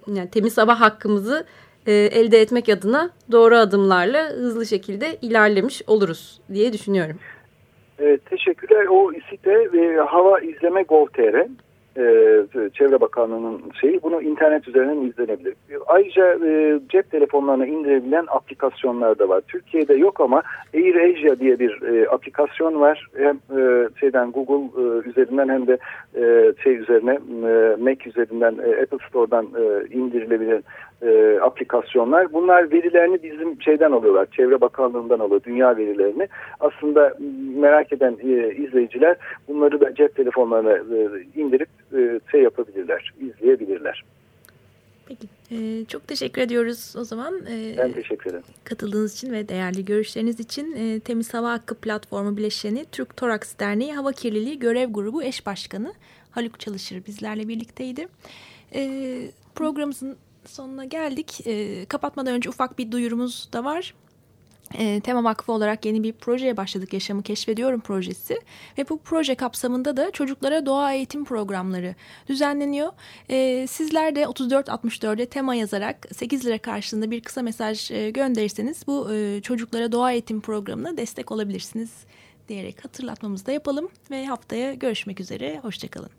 yani 0.06 0.30
temiz 0.30 0.58
hava 0.58 0.80
hakkımızı 0.80 1.46
e, 1.86 1.92
elde 1.92 2.40
etmek 2.40 2.68
adına 2.68 3.10
doğru 3.32 3.56
adımlarla 3.56 4.28
hızlı 4.28 4.66
şekilde 4.66 5.16
ilerlemiş 5.22 5.82
oluruz 5.86 6.40
diye 6.52 6.72
düşünüyorum. 6.72 7.16
Evet, 7.98 8.26
teşekkürler. 8.26 8.86
O 8.90 9.12
site 9.30 9.52
e, 9.52 9.96
hava 9.96 10.40
izleme 10.40 10.82
gov.tr 10.82 11.46
Çevre 12.74 13.00
Bakanlığı'nın 13.00 13.62
şeyi 13.80 14.02
bunu 14.02 14.22
internet 14.22 14.68
üzerinden 14.68 15.06
izlenebilir. 15.06 15.54
Ayrıca 15.86 16.38
cep 16.88 17.10
telefonlarına 17.10 17.66
indirebilen 17.66 18.24
aplikasyonlar 18.28 19.18
da 19.18 19.28
var. 19.28 19.42
Türkiye'de 19.48 19.94
yok 19.94 20.20
ama 20.20 20.42
AirAsia 20.74 21.38
diye 21.38 21.58
bir 21.58 21.80
aplikasyon 22.14 22.80
var. 22.80 23.08
Hem 23.16 23.38
şeyden 24.00 24.30
Google 24.32 24.80
üzerinden 25.10 25.48
hem 25.48 25.66
de 25.66 25.78
şey 26.62 26.76
üzerine 26.76 27.18
Mac 27.78 28.10
üzerinden 28.10 28.52
Apple 28.82 28.98
Store'dan 29.08 29.46
indirilebilen 29.90 30.62
e, 31.02 31.38
aplikasyonlar. 31.42 32.32
Bunlar 32.32 32.72
verilerini 32.72 33.22
bizim 33.22 33.62
şeyden 33.62 33.92
alıyorlar. 33.92 34.26
Çevre 34.36 34.60
Bakanlığı'ndan 34.60 35.18
alıyor 35.18 35.40
dünya 35.44 35.76
verilerini. 35.76 36.28
Aslında 36.60 37.14
merak 37.56 37.92
eden 37.92 38.16
e, 38.22 38.54
izleyiciler 38.54 39.16
bunları 39.48 39.80
da 39.80 39.94
cep 39.94 40.16
telefonlarına 40.16 40.72
e, 40.72 41.08
indirip 41.34 41.68
e, 41.96 42.20
şey 42.30 42.42
yapabilirler, 42.42 43.14
izleyebilirler. 43.20 44.04
Peki. 45.08 45.28
Ee, 45.50 45.84
çok 45.88 46.08
teşekkür 46.08 46.42
ediyoruz 46.42 46.94
o 46.96 47.04
zaman. 47.04 47.34
Ee, 47.50 47.74
ben 47.78 47.92
teşekkür 47.92 48.30
ederim. 48.30 48.44
Katıldığınız 48.64 49.14
için 49.14 49.32
ve 49.32 49.48
değerli 49.48 49.84
görüşleriniz 49.84 50.40
için 50.40 50.76
e, 50.76 51.00
Temiz 51.00 51.34
Hava 51.34 51.52
Hakkı 51.52 51.74
Platformu 51.74 52.36
Bileşeni 52.36 52.84
Türk 52.92 53.16
Toraks 53.16 53.58
Derneği 53.58 53.94
Hava 53.94 54.12
Kirliliği 54.12 54.58
Görev 54.58 54.90
Grubu 54.90 55.22
Eş 55.22 55.46
Başkanı 55.46 55.92
Haluk 56.30 56.60
Çalışır 56.60 57.02
bizlerle 57.06 57.48
birlikteydi. 57.48 58.08
E, 58.74 59.20
programımızın 59.54 60.16
sonuna 60.50 60.84
geldik. 60.84 61.46
E, 61.46 61.84
kapatmadan 61.84 62.34
önce 62.34 62.48
ufak 62.48 62.78
bir 62.78 62.92
duyurumuz 62.92 63.48
da 63.52 63.64
var. 63.64 63.94
E, 64.74 65.00
Tema 65.00 65.24
Vakfı 65.24 65.52
olarak 65.52 65.84
yeni 65.84 66.02
bir 66.02 66.12
projeye 66.12 66.56
başladık. 66.56 66.92
Yaşamı 66.92 67.22
Keşfediyorum 67.22 67.80
projesi. 67.80 68.40
Ve 68.78 68.88
bu 68.88 68.98
proje 68.98 69.34
kapsamında 69.34 69.96
da 69.96 70.10
çocuklara 70.10 70.66
doğa 70.66 70.92
eğitim 70.92 71.24
programları 71.24 71.94
düzenleniyor. 72.28 72.92
E, 73.30 73.66
sizler 73.66 74.16
de 74.16 74.22
3464'e 74.22 75.26
tema 75.26 75.54
yazarak 75.54 76.06
8 76.16 76.46
lira 76.46 76.58
karşılığında 76.58 77.10
bir 77.10 77.20
kısa 77.20 77.42
mesaj 77.42 77.90
e, 77.90 78.10
gönderirseniz 78.10 78.86
bu 78.86 79.14
e, 79.14 79.40
çocuklara 79.42 79.92
doğa 79.92 80.12
eğitim 80.12 80.40
programına 80.40 80.96
destek 80.96 81.32
olabilirsiniz 81.32 81.90
diyerek 82.48 82.84
hatırlatmamızı 82.84 83.46
da 83.46 83.52
yapalım. 83.52 83.88
Ve 84.10 84.26
haftaya 84.26 84.74
görüşmek 84.74 85.20
üzere. 85.20 85.58
Hoşçakalın. 85.62 86.10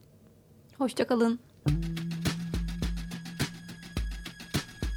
Hoşçakalın. 0.78 1.40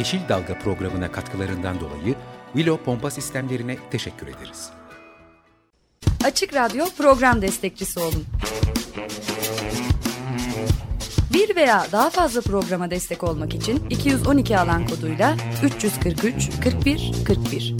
Yeşil 0.00 0.28
Dalga 0.28 0.58
programına 0.58 1.12
katkılarından 1.12 1.80
dolayı 1.80 2.14
Willow 2.52 2.84
Pompa 2.84 3.10
Sistemlerine 3.10 3.76
teşekkür 3.90 4.26
ederiz. 4.26 4.70
Açık 6.24 6.54
Radyo 6.54 6.84
program 6.98 7.42
destekçisi 7.42 8.00
olun. 8.00 8.24
Bir 11.32 11.56
veya 11.56 11.86
daha 11.92 12.10
fazla 12.10 12.40
programa 12.40 12.90
destek 12.90 13.24
olmak 13.24 13.54
için 13.54 13.88
212 13.90 14.58
alan 14.58 14.86
koduyla 14.86 15.36
343 15.64 16.50
41 16.64 17.12
41 17.26 17.74